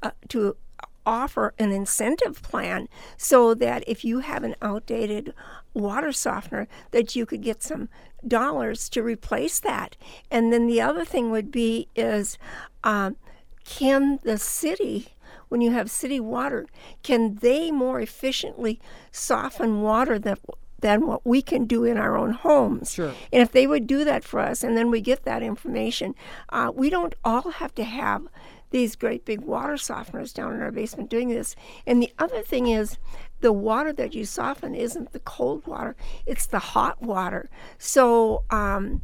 uh, 0.03 0.11
to 0.27 0.57
offer 1.09 1.55
an 1.57 1.71
incentive 1.71 2.41
plan 2.43 2.87
so 3.17 3.55
that 3.55 3.83
if 3.87 4.05
you 4.05 4.19
have 4.19 4.43
an 4.43 4.55
outdated 4.61 5.33
water 5.73 6.11
softener 6.11 6.67
that 6.91 7.15
you 7.15 7.25
could 7.25 7.41
get 7.41 7.63
some 7.63 7.89
dollars 8.27 8.87
to 8.89 9.01
replace 9.01 9.59
that 9.59 9.97
and 10.29 10.53
then 10.53 10.67
the 10.67 10.79
other 10.79 11.03
thing 11.03 11.31
would 11.31 11.51
be 11.51 11.87
is 11.95 12.37
um, 12.83 13.15
can 13.65 14.19
the 14.21 14.37
city 14.37 15.07
when 15.47 15.61
you 15.61 15.71
have 15.71 15.89
city 15.89 16.19
water 16.19 16.67
can 17.01 17.35
they 17.35 17.71
more 17.71 17.99
efficiently 17.99 18.79
soften 19.11 19.81
water 19.81 20.19
that 20.19 20.37
than 20.81 21.07
what 21.07 21.25
we 21.25 21.41
can 21.41 21.65
do 21.65 21.83
in 21.83 21.97
our 21.97 22.15
own 22.15 22.31
homes. 22.31 22.93
Sure. 22.93 23.13
And 23.33 23.41
if 23.41 23.51
they 23.51 23.67
would 23.67 23.85
do 23.85 24.05
that 24.05 24.23
for 24.23 24.39
us, 24.39 24.63
and 24.63 24.77
then 24.77 24.89
we 24.89 25.01
get 25.01 25.23
that 25.23 25.43
information, 25.43 26.15
uh, 26.49 26.71
we 26.73 26.89
don't 26.89 27.15
all 27.25 27.51
have 27.51 27.75
to 27.75 27.83
have 27.83 28.27
these 28.71 28.95
great 28.95 29.25
big 29.25 29.41
water 29.41 29.73
softeners 29.73 30.33
down 30.33 30.53
in 30.53 30.61
our 30.61 30.71
basement 30.71 31.09
doing 31.09 31.29
this. 31.29 31.55
And 31.87 32.01
the 32.01 32.11
other 32.19 32.41
thing 32.41 32.67
is, 32.67 32.97
the 33.41 33.53
water 33.53 33.93
that 33.93 34.13
you 34.13 34.25
soften 34.25 34.75
isn't 34.75 35.13
the 35.13 35.19
cold 35.19 35.65
water; 35.65 35.95
it's 36.25 36.45
the 36.45 36.59
hot 36.59 37.01
water. 37.01 37.49
So, 37.77 38.43
um, 38.49 39.01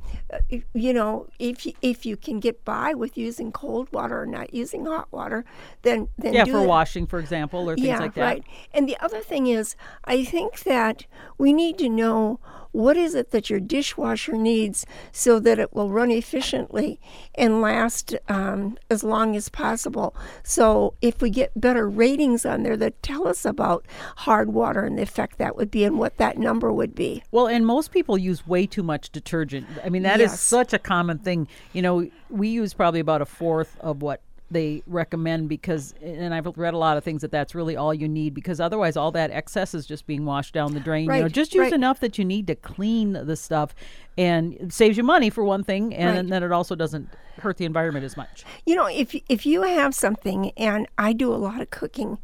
you 0.74 0.94
know, 0.94 1.28
if 1.40 1.66
you, 1.66 1.74
if 1.82 2.06
you 2.06 2.18
can 2.18 2.40
get 2.42 2.66
by 2.66 2.94
with 2.94 3.18
using 3.18 3.52
cold 3.54 3.92
water 3.94 4.22
or 4.22 4.26
not 4.26 4.54
using 4.54 4.86
hot 4.86 5.08
water, 5.12 5.46
then 5.84 6.10
then 6.18 6.34
Yeah, 6.34 6.44
for 6.46 6.52
that. 6.52 6.68
washing, 6.68 7.08
for 7.08 7.20
example, 7.20 7.70
or 7.70 7.76
things 7.76 7.88
Yeah, 7.88 8.00
like 8.00 8.14
that. 8.16 8.22
right. 8.22 8.44
And 8.74 8.90
the 8.90 8.98
other 9.02 9.22
thing 9.22 9.48
is, 9.48 9.76
I 10.04 10.26
think 10.26 10.64
that 10.64 11.06
we 11.38 11.54
need 11.54 11.78
to 11.80 11.88
know 11.90 12.40
what 12.76 12.98
is 12.98 13.16
it 13.16 13.32
that 13.32 13.50
your 13.50 13.60
dishwasher 13.60 14.34
needs 14.34 14.86
so 15.12 15.40
that 15.40 15.58
it 15.60 15.74
will 15.74 15.90
run 15.90 16.12
efficiently 16.12 17.00
and 17.36 17.62
last 17.62 18.14
um, 18.28 18.78
as 18.90 19.04
long 19.04 19.36
as 19.36 19.48
possible. 19.48 20.14
So 20.44 20.94
if 21.02 21.22
we 21.22 21.30
get 21.30 21.52
better 21.60 21.88
ratings 21.90 22.46
on 22.46 22.64
there 22.64 22.76
that 22.78 23.02
tell 23.02 23.28
us 23.28 23.46
about 23.46 23.86
hard 24.18 24.54
water 24.54 24.84
and 24.84 24.98
the 24.98 25.04
effect 25.04 25.38
that 25.38 25.56
would 25.56 25.72
be 25.72 25.86
and 25.86 25.98
what 25.98 26.18
that 26.18 26.38
number 26.38 26.72
would 26.72 26.94
be. 26.94 27.24
Well, 27.32 27.48
and 27.48 27.66
most 27.66 27.92
people 27.92 28.18
use 28.18 28.46
way 28.46 28.66
too 28.68 28.84
much 28.84 29.10
detergent. 29.10 29.68
I 29.84 29.90
mean, 29.90 30.04
that 30.04 30.20
is 30.20 30.32
Yes. 30.32 30.42
such 30.42 30.74
a 30.74 30.80
common 30.80 31.20
thing. 31.20 31.48
You 31.72 31.82
know, 31.82 32.10
we 32.30 32.50
use 32.50 32.74
probably 32.74 33.00
about 33.00 33.22
a 33.22 33.26
fourth 33.26 33.78
of 33.80 34.02
what 34.02 34.22
they 34.52 34.84
recommend 34.86 35.50
because, 35.50 35.94
and 36.02 36.34
I've 36.34 36.46
read 36.58 36.74
a 36.74 36.78
lot 36.78 36.98
of 36.98 37.04
things 37.04 37.22
that 37.22 37.32
that's 37.32 37.56
really 37.56 37.76
all 37.76 37.94
you 37.94 38.08
need 38.08 38.34
because 38.34 38.60
otherwise 38.60 38.96
all 38.96 39.12
that 39.12 39.32
excess 39.32 39.74
is 39.74 39.86
just 39.86 40.06
being 40.06 40.26
washed 40.26 40.54
down 40.54 40.74
the 40.74 40.80
drain. 40.80 41.06
You 41.06 41.22
know, 41.24 41.28
just 41.28 41.54
use 41.54 41.64
right. 41.64 41.74
enough 41.74 42.00
that 42.02 42.18
you 42.18 42.26
need 42.26 42.48
to 42.48 42.56
clean 42.56 43.14
the 43.14 43.36
stuff, 43.36 43.74
and 44.18 44.54
it 44.54 44.74
saves 44.74 44.98
you 44.98 45.04
money 45.04 45.30
for 45.30 45.44
one 45.44 45.64
thing, 45.64 45.94
and 45.96 46.16
Right. 46.16 46.30
then 46.30 46.44
it 46.44 46.52
also 46.52 46.76
doesn't 46.76 47.10
hurt 47.40 47.58
the 47.58 47.66
environment 47.66 48.06
as 48.06 48.16
much. 48.16 48.46
You 48.66 48.76
know, 48.76 48.86
if 48.86 49.16
if 49.28 49.46
you 49.46 49.64
have 49.64 49.96
something, 49.96 50.52
and 50.52 50.88
I 50.98 51.14
do 51.14 51.34
a 51.34 51.36
lot 51.36 51.60
of 51.62 51.70
cooking, 51.72 52.20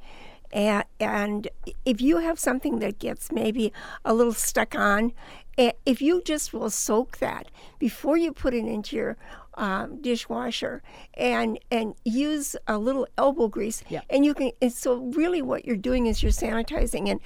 and, 0.53 0.83
and 0.99 1.47
if 1.85 2.01
you 2.01 2.17
have 2.17 2.39
something 2.39 2.79
that 2.79 2.99
gets 2.99 3.31
maybe 3.31 3.73
a 4.05 4.13
little 4.13 4.33
stuck 4.33 4.75
on, 4.75 5.13
if 5.57 6.01
you 6.01 6.21
just 6.23 6.53
will 6.53 6.69
soak 6.69 7.17
that 7.17 7.49
before 7.79 8.17
you 8.17 8.31
put 8.31 8.53
it 8.53 8.65
into 8.65 8.95
your 8.95 9.17
um, 9.55 10.01
dishwasher 10.01 10.81
and 11.13 11.59
and 11.69 11.95
use 12.05 12.55
a 12.67 12.77
little 12.77 13.07
elbow 13.17 13.47
grease, 13.47 13.83
Yeah. 13.89 14.01
and 14.09 14.25
you 14.25 14.33
can. 14.33 14.51
And 14.61 14.71
so 14.73 14.95
really, 14.97 15.41
what 15.41 15.65
you're 15.65 15.75
doing 15.75 16.05
is 16.05 16.23
you're 16.23 16.31
sanitizing, 16.31 17.09
and 17.09 17.19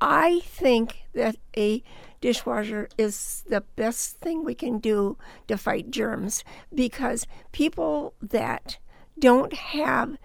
I 0.00 0.40
think 0.44 1.04
that 1.14 1.36
a 1.56 1.82
dishwasher 2.20 2.88
is 2.98 3.44
the 3.48 3.62
best 3.76 4.18
thing 4.20 4.44
we 4.44 4.54
can 4.54 4.78
do 4.78 5.16
to 5.48 5.56
fight 5.56 5.90
germs 5.90 6.44
because 6.74 7.26
people 7.52 8.14
that 8.20 8.78
don't 9.18 9.52
have 9.52 10.16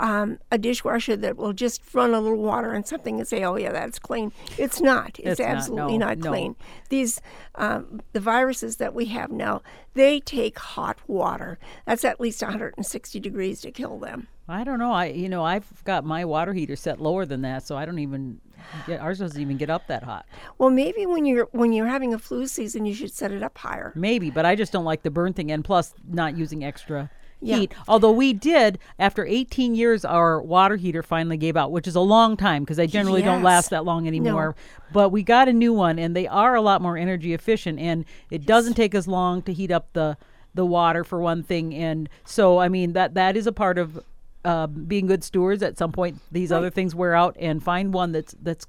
um, 0.00 0.38
a 0.50 0.58
dishwasher 0.58 1.14
that 1.16 1.36
will 1.36 1.52
just 1.52 1.82
run 1.94 2.14
a 2.14 2.20
little 2.20 2.38
water 2.42 2.72
and 2.72 2.86
something 2.86 3.18
and 3.18 3.28
say, 3.28 3.44
"Oh 3.44 3.56
yeah, 3.56 3.70
that's 3.70 3.98
clean." 3.98 4.32
It's 4.58 4.80
not. 4.80 5.18
It's, 5.18 5.38
It's 5.38 5.40
not. 5.40 5.48
absolutely 5.48 5.98
No, 5.98 6.06
not, 6.08 6.18
no. 6.18 6.30
clean. 6.30 6.56
These 6.88 7.20
um, 7.54 8.00
the 8.12 8.20
viruses 8.20 8.76
that 8.76 8.94
we 8.94 9.04
have 9.06 9.30
now, 9.30 9.62
they 9.94 10.18
take 10.20 10.58
hot 10.58 10.98
water. 11.06 11.58
That's 11.86 12.04
at 12.04 12.20
least 12.20 12.42
160 12.42 13.20
degrees 13.20 13.60
to 13.60 13.70
kill 13.70 13.98
them. 13.98 14.28
I 14.48 14.64
don't 14.64 14.78
know. 14.80 14.92
I 14.92 15.06
you 15.06 15.28
know 15.28 15.44
I've 15.44 15.84
got 15.84 16.04
my 16.04 16.24
water 16.24 16.52
heater 16.54 16.74
set 16.76 17.00
lower 17.00 17.24
than 17.26 17.42
that, 17.42 17.64
so 17.66 17.76
I 17.76 17.84
don't 17.84 17.98
even 18.00 18.40
get, 18.86 19.00
ours 19.00 19.18
doesn't 19.20 19.40
even 19.40 19.58
get 19.58 19.70
up 19.70 19.86
that 19.86 20.02
hot. 20.02 20.26
Well, 20.58 20.70
maybe 20.70 21.06
when 21.06 21.24
you're 21.26 21.48
when 21.52 21.72
you're 21.72 21.86
having 21.86 22.14
a 22.14 22.18
flu 22.18 22.46
season, 22.46 22.84
you 22.86 22.94
should 22.94 23.12
set 23.12 23.30
it 23.32 23.42
up 23.42 23.56
higher. 23.58 23.92
Maybe, 23.94 24.30
but 24.30 24.44
I 24.46 24.56
just 24.56 24.72
don't 24.72 24.84
like 24.84 25.02
the 25.02 25.10
burn 25.10 25.34
thing, 25.34 25.52
and 25.52 25.64
plus 25.64 25.94
not 26.08 26.36
using 26.36 26.64
extra 26.64 27.10
Yeah. 27.40 27.56
heat. 27.56 27.74
Although 27.88 28.12
we 28.12 28.32
did, 28.32 28.78
after 28.98 29.24
18 29.24 29.74
years, 29.74 30.04
our 30.04 30.40
water 30.42 30.76
heater 30.76 31.02
finally 31.02 31.36
gave 31.36 31.56
out, 31.56 31.72
which 31.72 31.86
is 31.88 31.94
a 31.94 32.00
long 32.00 32.36
time 32.36 32.62
because 32.64 32.76
they 32.76 32.86
generally 32.86 33.22
don't 33.22 33.42
last 33.42 33.70
that 33.70 33.84
long 33.84 34.06
anymore. 34.06 34.54
But 34.92 35.10
we 35.10 35.22
got 35.22 35.48
a 35.48 35.52
new 35.52 35.72
one, 35.72 35.98
and 35.98 36.14
they 36.14 36.26
are 36.26 36.54
a 36.54 36.60
lot 36.60 36.82
more 36.82 36.96
energy 36.96 37.32
efficient, 37.32 37.78
and 37.78 38.04
it 38.30 38.44
doesn't 38.44 38.74
take 38.74 38.94
as 38.94 39.08
long 39.08 39.42
to 39.42 39.52
heat 39.52 39.70
up 39.70 39.92
the 39.92 40.16
the 40.52 40.66
water 40.66 41.04
for 41.04 41.20
one 41.20 41.42
thing. 41.44 41.74
And 41.74 42.08
so, 42.24 42.58
I 42.58 42.68
mean 42.68 42.92
that 42.94 43.14
that 43.14 43.36
is 43.36 43.46
a 43.46 43.52
part 43.52 43.78
of 43.78 44.00
uh, 44.44 44.66
being 44.66 45.06
good 45.06 45.22
stewards. 45.22 45.62
At 45.62 45.78
some 45.78 45.92
point, 45.92 46.18
these 46.32 46.50
other 46.50 46.70
things 46.70 46.94
wear 46.94 47.14
out, 47.14 47.36
and 47.38 47.62
find 47.62 47.94
one 47.94 48.12
that's 48.12 48.34
that's 48.42 48.66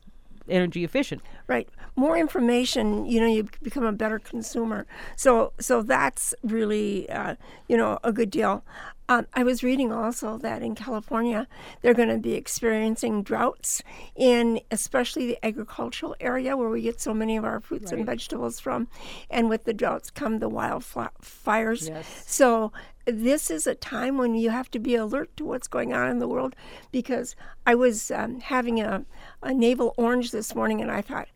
energy 0.51 0.83
efficient. 0.83 1.21
Right. 1.47 1.67
More 1.95 2.17
information, 2.17 3.05
you 3.05 3.19
know, 3.19 3.27
you 3.27 3.47
become 3.61 3.83
a 3.83 3.91
better 3.91 4.19
consumer. 4.19 4.85
So, 5.15 5.53
so 5.59 5.81
that's 5.81 6.33
really, 6.43 7.09
uh, 7.09 7.35
you 7.67 7.77
know, 7.77 7.99
a 8.03 8.11
good 8.11 8.29
deal. 8.29 8.63
Um, 9.09 9.27
I 9.33 9.43
was 9.43 9.61
reading 9.61 9.91
also 9.91 10.37
that 10.37 10.61
in 10.61 10.73
California, 10.73 11.45
they're 11.81 11.93
going 11.93 12.07
to 12.07 12.17
be 12.17 12.33
experiencing 12.33 13.23
droughts 13.23 13.83
in 14.15 14.61
especially 14.71 15.27
the 15.27 15.45
agricultural 15.45 16.15
area 16.21 16.55
where 16.55 16.69
we 16.69 16.81
get 16.81 17.01
so 17.01 17.13
many 17.13 17.35
of 17.35 17.43
our 17.43 17.59
fruits 17.59 17.91
and 17.91 18.05
vegetables 18.05 18.61
from. 18.61 18.87
And 19.29 19.49
with 19.49 19.65
the 19.65 19.73
droughts 19.73 20.11
come 20.11 20.39
the 20.39 20.49
wildfires. 20.49 21.89
Yes. 21.89 22.23
So 22.25 22.71
this 23.05 23.49
is 23.49 23.67
a 23.67 23.75
time 23.75 24.17
when 24.17 24.35
you 24.35 24.49
have 24.49 24.69
to 24.71 24.79
be 24.79 24.95
alert 24.95 25.35
to 25.37 25.45
what's 25.45 25.67
going 25.67 25.93
on 25.93 26.09
in 26.09 26.19
the 26.19 26.27
world 26.27 26.55
because 26.91 27.35
I 27.65 27.75
was 27.75 28.11
um, 28.11 28.39
having 28.39 28.79
a, 28.79 29.05
a 29.41 29.53
navel 29.53 29.93
orange 29.97 30.31
this 30.31 30.55
morning 30.55 30.81
and 30.81 30.91
I 30.91 31.01
thought, 31.01 31.27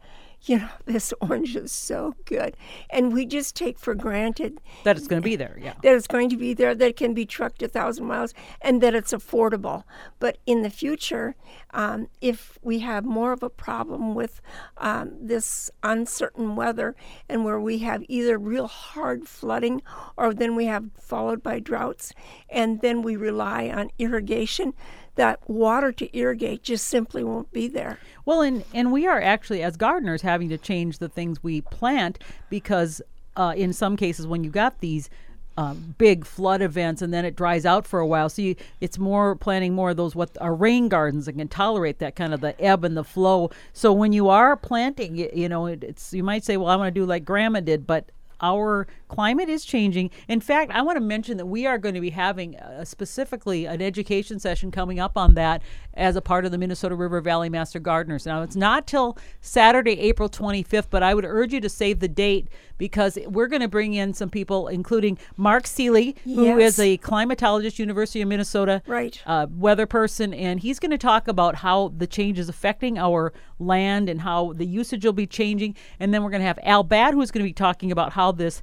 you 0.50 0.60
know, 0.60 0.70
this 0.86 1.12
orange 1.22 1.56
is 1.56 1.72
so 1.72 2.16
good. 2.26 2.56
And 2.90 3.12
we 3.12 3.26
just 3.26 3.56
take 3.56 3.80
for 3.80 3.96
granted 3.96 4.62
That 4.84 4.96
it's 4.96 5.08
going 5.08 5.22
to 5.22 5.26
be 5.26 5.36
there. 5.36 5.58
Yeah. 5.60 5.74
that 5.82 5.96
it's 5.96 6.08
going 6.08 6.30
to 6.30 6.38
be 6.38 6.54
there, 6.54 6.76
that 6.76 6.88
it 6.90 6.98
can 6.98 7.14
be 7.14 7.26
trucked 7.26 7.64
a 7.64 7.68
thousand 7.68 8.06
miles, 8.06 8.34
and 8.62 8.82
that 8.82 8.94
it's 8.94 9.12
affordable. 9.12 9.84
But 10.20 10.38
in 10.46 10.62
the 10.62 10.70
future, 10.70 11.36
um, 11.72 12.08
if 12.22 12.60
we 12.62 12.80
have 12.80 13.06
more 13.06 13.32
of 13.32 13.42
a 13.42 13.50
problem 13.50 14.14
with 14.14 14.40
um, 14.78 15.14
this 15.20 15.72
uncertain 15.82 16.56
weather 16.56 16.96
and 17.28 17.44
where 17.44 17.60
we 17.60 17.80
have 17.80 18.04
either 18.08 18.38
real 18.38 18.68
hard 18.68 19.28
flooding 19.28 19.82
or 20.16 20.34
then 20.34 20.56
we 20.56 20.66
have 20.66 20.86
followed 21.00 21.42
by 21.42 21.60
droughts, 21.60 22.14
and 22.50 22.82
then 22.82 23.02
we 23.02 23.16
rely 23.16 23.70
on 23.70 23.90
irrigation, 23.98 24.74
that 25.16 25.40
water 25.50 25.92
to 25.92 26.18
irrigate 26.18 26.64
just 26.64 26.86
simply 26.86 27.24
won't 27.24 27.52
be 27.52 27.68
there. 27.68 28.00
Well, 28.26 28.42
and 28.42 28.64
and 28.74 28.92
we 28.92 29.08
are 29.08 29.22
actually 29.22 29.64
as 29.64 29.78
gardeners 29.78 30.22
having 30.22 30.50
to 30.50 30.58
change 30.58 30.98
the 30.98 31.10
things 31.10 31.44
we 31.44 31.62
plant 31.62 32.20
because 32.50 33.02
uh, 33.36 33.54
in 33.56 33.74
some 33.74 33.98
cases 33.98 34.28
when 34.28 34.44
you 34.44 34.50
got 34.50 34.80
these 34.80 35.10
um, 35.58 35.96
big 35.98 36.26
flood 36.26 36.62
events 36.62 37.02
and 37.02 37.14
then 37.14 37.24
it 37.24 37.36
dries 37.36 37.66
out 37.66 37.88
for 37.88 38.02
a 38.02 38.08
while, 38.08 38.28
so 38.28 38.42
you, 38.42 38.56
it's 38.82 39.00
more 39.00 39.36
planting 39.38 39.74
more 39.74 39.92
of 39.92 39.98
those 39.98 40.14
what 40.14 40.38
are 40.42 40.54
rain 40.54 40.90
gardens 40.90 41.28
that 41.28 41.34
can 41.34 41.48
tolerate 41.48 42.00
that 42.00 42.16
kind 42.16 42.34
of 42.34 42.42
the 42.42 42.60
ebb 42.62 42.84
and 42.84 42.98
the 42.98 43.06
flow. 43.06 43.50
So 43.72 43.94
when 43.94 44.12
you 44.12 44.28
are 44.28 44.58
planting, 44.58 45.16
y- 45.16 45.30
you 45.34 45.48
know, 45.48 45.68
it, 45.68 45.82
it's 45.84 46.14
you 46.14 46.24
might 46.24 46.44
say, 46.44 46.58
well, 46.58 46.68
I 46.68 46.76
want 46.76 46.94
to 46.94 47.00
do 47.00 47.06
like 47.06 47.24
Grandma 47.24 47.62
did, 47.62 47.88
but 47.88 48.10
our 48.46 48.86
climate 49.08 49.50
is 49.50 49.66
changing. 49.66 50.12
In 50.28 50.40
fact, 50.40 50.72
I 50.72 50.82
want 50.84 50.98
to 50.98 51.02
mention 51.02 51.38
that 51.38 51.46
we 51.48 51.66
are 51.66 51.78
going 51.80 51.96
to 51.96 52.02
be 52.02 52.12
having 52.12 52.56
uh, 52.58 52.86
specifically 52.86 53.66
an 53.66 53.82
education 53.82 54.40
session 54.40 54.70
coming 54.72 55.00
up 55.00 55.18
on 55.18 55.34
that 55.34 55.62
as 55.96 56.16
a 56.16 56.22
part 56.22 56.46
of 56.46 56.52
the 56.52 56.58
Minnesota 56.58 56.94
River 56.96 57.22
Valley 57.22 57.50
Master 57.50 57.80
Gardeners. 57.80 58.26
Now, 58.26 58.44
it's 58.44 58.56
not 58.56 58.86
till 58.86 59.18
Saturday, 59.42 60.00
April 60.00 60.30
25th, 60.30 60.88
but 60.90 61.02
I 61.02 61.14
would 61.16 61.26
urge 61.26 61.54
you 61.54 61.62
to 61.62 61.70
save 61.70 62.00
the 62.00 62.08
date 62.08 62.48
because 62.78 63.18
we're 63.28 63.48
going 63.48 63.62
to 63.62 63.68
bring 63.70 63.94
in 63.94 64.14
some 64.14 64.30
people, 64.30 64.68
including 64.68 65.18
Mark 65.38 65.66
Seeley, 65.66 66.16
who 66.26 66.58
is 66.60 66.78
Yes. 66.78 66.80
a 66.80 66.98
climatologist, 66.98 67.80
University 67.80 68.22
of 68.22 68.28
Minnesota 68.28 68.82
Right. 68.86 69.20
uh, 69.26 69.48
weather 69.50 69.86
person, 69.86 70.34
and 70.34 70.60
he's 70.60 70.78
going 70.80 70.92
to 70.92 70.98
talk 70.98 71.28
about 71.30 71.56
how 71.56 71.94
the 71.98 72.06
change 72.08 72.38
is 72.38 72.50
affecting 72.50 72.98
our 73.00 73.32
land 73.60 74.10
and 74.10 74.22
how 74.22 74.54
the 74.54 74.66
usage 74.66 75.06
will 75.06 75.14
be 75.14 75.28
changing. 75.28 75.76
And 76.00 76.14
then 76.14 76.24
we're 76.24 76.30
going 76.30 76.42
to 76.42 76.48
have 76.48 76.60
Al 76.64 76.84
Batt, 76.84 77.14
who's 77.14 77.32
going 77.32 77.44
to 77.44 77.50
be 77.50 77.54
talking 77.54 77.92
about 77.92 78.14
how 78.14 78.32
this 78.32 78.62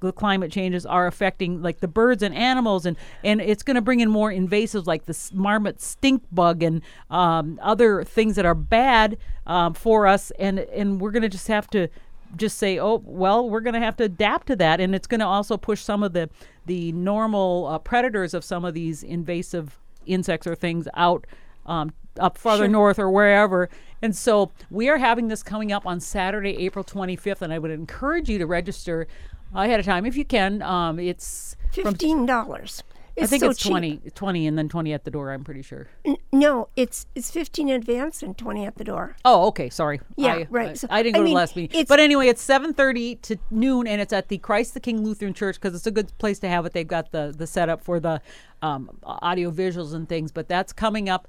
the 0.00 0.12
climate 0.12 0.52
changes 0.52 0.84
are 0.84 1.06
affecting 1.06 1.62
like 1.62 1.80
the 1.80 1.88
birds 1.88 2.22
and 2.22 2.34
animals. 2.34 2.86
And 2.86 2.96
and 3.22 3.40
it's 3.40 3.62
going 3.62 3.76
to 3.76 3.80
bring 3.80 4.00
in 4.00 4.10
more 4.10 4.30
invasives 4.30 4.86
like 4.86 5.06
the 5.06 5.30
marmorated 5.32 5.80
stink 5.80 6.22
bug 6.30 6.62
and 6.62 6.82
um, 7.10 7.58
other 7.62 8.04
things 8.04 8.36
that 8.36 8.44
are 8.44 8.54
bad 8.54 9.16
um, 9.46 9.74
for 9.74 10.06
us. 10.06 10.30
And 10.38 10.58
and 10.58 11.00
we're 11.00 11.10
going 11.10 11.22
to 11.22 11.28
just 11.28 11.48
have 11.48 11.68
to 11.70 11.88
just 12.36 12.58
say, 12.58 12.78
oh 12.78 13.02
well, 13.04 13.48
we're 13.48 13.60
going 13.60 13.74
to 13.74 13.80
have 13.80 13.96
to 13.96 14.04
adapt 14.04 14.48
to 14.48 14.56
that, 14.56 14.80
and 14.80 14.94
it's 14.94 15.06
going 15.06 15.20
to 15.20 15.26
also 15.26 15.56
push 15.56 15.80
some 15.80 16.02
of 16.02 16.12
the 16.12 16.28
the 16.66 16.92
normal 16.92 17.66
uh, 17.66 17.78
predators 17.78 18.34
of 18.34 18.44
some 18.44 18.64
of 18.64 18.74
these 18.74 19.02
invasive 19.02 19.78
insects 20.06 20.46
or 20.46 20.54
things 20.54 20.88
out 20.94 21.26
um, 21.66 21.92
up 22.18 22.38
farther 22.38 22.64
Sure. 22.64 22.68
north 22.68 22.98
or 22.98 23.10
wherever. 23.10 23.68
And 24.02 24.14
so 24.14 24.52
we 24.70 24.88
are 24.88 24.98
having 24.98 25.28
this 25.28 25.42
coming 25.42 25.72
up 25.72 25.86
on 25.86 25.98
Saturday, 26.00 26.56
April 26.64 26.84
25th, 26.84 27.42
and 27.42 27.52
I 27.52 27.58
would 27.58 27.70
encourage 27.70 28.28
you 28.28 28.38
to 28.38 28.46
register 28.46 29.06
ahead 29.54 29.80
of 29.80 29.86
time 29.86 30.04
if 30.06 30.16
you 30.16 30.24
can. 30.24 30.62
Um, 30.62 30.98
it's 30.98 31.56
Fifteen 31.72 32.24
dollars. 32.26 32.82
I 33.20 33.26
think 33.26 33.42
so 33.44 33.50
it's 33.50 33.60
cheap. 33.60 33.70
20, 33.70 33.96
20 34.12 34.46
and 34.48 34.58
then 34.58 34.68
20 34.68 34.92
at 34.92 35.04
the 35.04 35.10
door, 35.10 35.30
I'm 35.32 35.44
pretty 35.44 35.62
sure. 35.62 35.86
N- 36.04 36.16
No, 36.32 36.68
it's 36.74 37.06
it's 37.14 37.30
fifteen 37.30 37.68
in 37.68 37.76
advance 37.76 38.24
and 38.24 38.36
twenty 38.36 38.64
at 38.66 38.74
the 38.76 38.82
door. 38.82 39.14
Oh, 39.24 39.46
okay. 39.48 39.70
Sorry. 39.70 40.00
Yeah, 40.16 40.34
I, 40.34 40.46
right. 40.50 40.70
I, 40.70 40.74
So, 40.74 40.88
I 40.90 41.02
didn't 41.04 41.14
I 41.16 41.18
go 41.18 41.22
to 41.22 41.24
mean, 41.26 41.34
the 41.34 41.36
last 41.38 41.54
meeting. 41.56 41.84
But 41.88 42.00
anyway, 42.00 42.26
it's 42.26 42.42
seven 42.42 42.74
thirty 42.74 43.14
to 43.16 43.36
noon, 43.52 43.86
and 43.86 44.00
it's 44.00 44.12
at 44.12 44.28
the 44.28 44.38
Christ 44.38 44.74
the 44.74 44.80
King 44.80 45.04
Lutheran 45.04 45.32
Church 45.32 45.60
because 45.60 45.76
it's 45.76 45.86
a 45.86 45.92
good 45.92 46.16
place 46.18 46.40
to 46.40 46.48
have 46.48 46.66
it. 46.66 46.72
They've 46.72 46.86
got 46.88 47.12
the 47.12 47.32
the 47.36 47.46
setup 47.46 47.84
for 47.84 48.00
the 48.00 48.20
um, 48.62 48.90
audio 49.04 49.50
visuals 49.52 49.94
and 49.94 50.08
things. 50.08 50.32
But 50.32 50.48
that's 50.48 50.72
coming 50.72 51.08
up. 51.08 51.28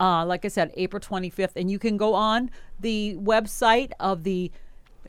Uh, 0.00 0.24
like 0.24 0.44
I 0.46 0.48
said, 0.48 0.72
April 0.74 0.98
25th, 1.00 1.52
and 1.56 1.70
you 1.70 1.78
can 1.78 1.96
go 1.98 2.14
on 2.14 2.50
the 2.78 3.16
website 3.20 3.92
of 4.00 4.24
the. 4.24 4.50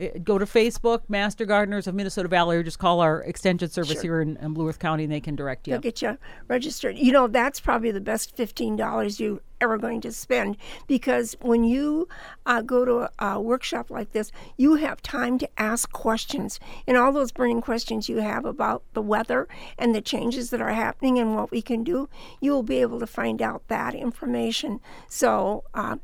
Uh, 0.00 0.06
Go 0.22 0.38
to 0.38 0.44
Facebook, 0.44 1.02
Master 1.08 1.44
Gardeners 1.44 1.86
of 1.86 1.94
Minnesota 1.94 2.28
Valley, 2.28 2.56
or 2.56 2.62
just 2.62 2.78
call 2.78 3.00
our 3.00 3.22
extension 3.22 3.68
service 3.68 3.92
Sure. 3.92 4.02
here 4.02 4.20
in, 4.20 4.36
in 4.36 4.54
Blue 4.54 4.68
Earth 4.68 4.78
County, 4.78 5.04
and 5.04 5.12
they 5.12 5.20
can 5.20 5.36
direct 5.36 5.66
you. 5.66 5.72
They'll 5.72 5.80
get 5.80 6.02
you 6.02 6.18
registered. 6.48 6.96
You 6.96 7.12
know, 7.12 7.26
that's 7.28 7.60
probably 7.60 7.90
the 7.90 8.00
best 8.00 8.36
fifteen 8.36 8.76
dollars 8.76 9.20
you 9.20 9.40
ever 9.60 9.78
going 9.78 10.00
to 10.00 10.10
spend 10.10 10.56
because 10.88 11.36
when 11.40 11.62
you 11.62 12.08
uh, 12.46 12.60
go 12.62 12.84
to 12.84 12.98
a, 13.02 13.10
a 13.24 13.40
workshop 13.40 13.90
like 13.90 14.10
this, 14.10 14.32
you 14.56 14.74
have 14.74 15.00
time 15.02 15.38
to 15.38 15.48
ask 15.56 15.92
questions, 15.92 16.58
and 16.86 16.96
all 16.96 17.12
those 17.12 17.30
burning 17.30 17.60
questions 17.60 18.08
you 18.08 18.18
have 18.18 18.44
about 18.44 18.82
the 18.92 19.02
weather 19.02 19.46
and 19.78 19.94
the 19.94 20.00
changes 20.00 20.50
that 20.50 20.60
are 20.60 20.72
happening 20.72 21.18
and 21.18 21.36
what 21.36 21.50
we 21.52 21.62
can 21.62 21.84
do, 21.84 22.08
you 22.40 22.50
will 22.50 22.64
be 22.64 22.78
able 22.80 22.98
to 22.98 23.06
find 23.06 23.40
out 23.40 23.66
that 23.68 23.94
information. 23.94 24.80
So. 25.08 25.64
Uh, 25.74 25.96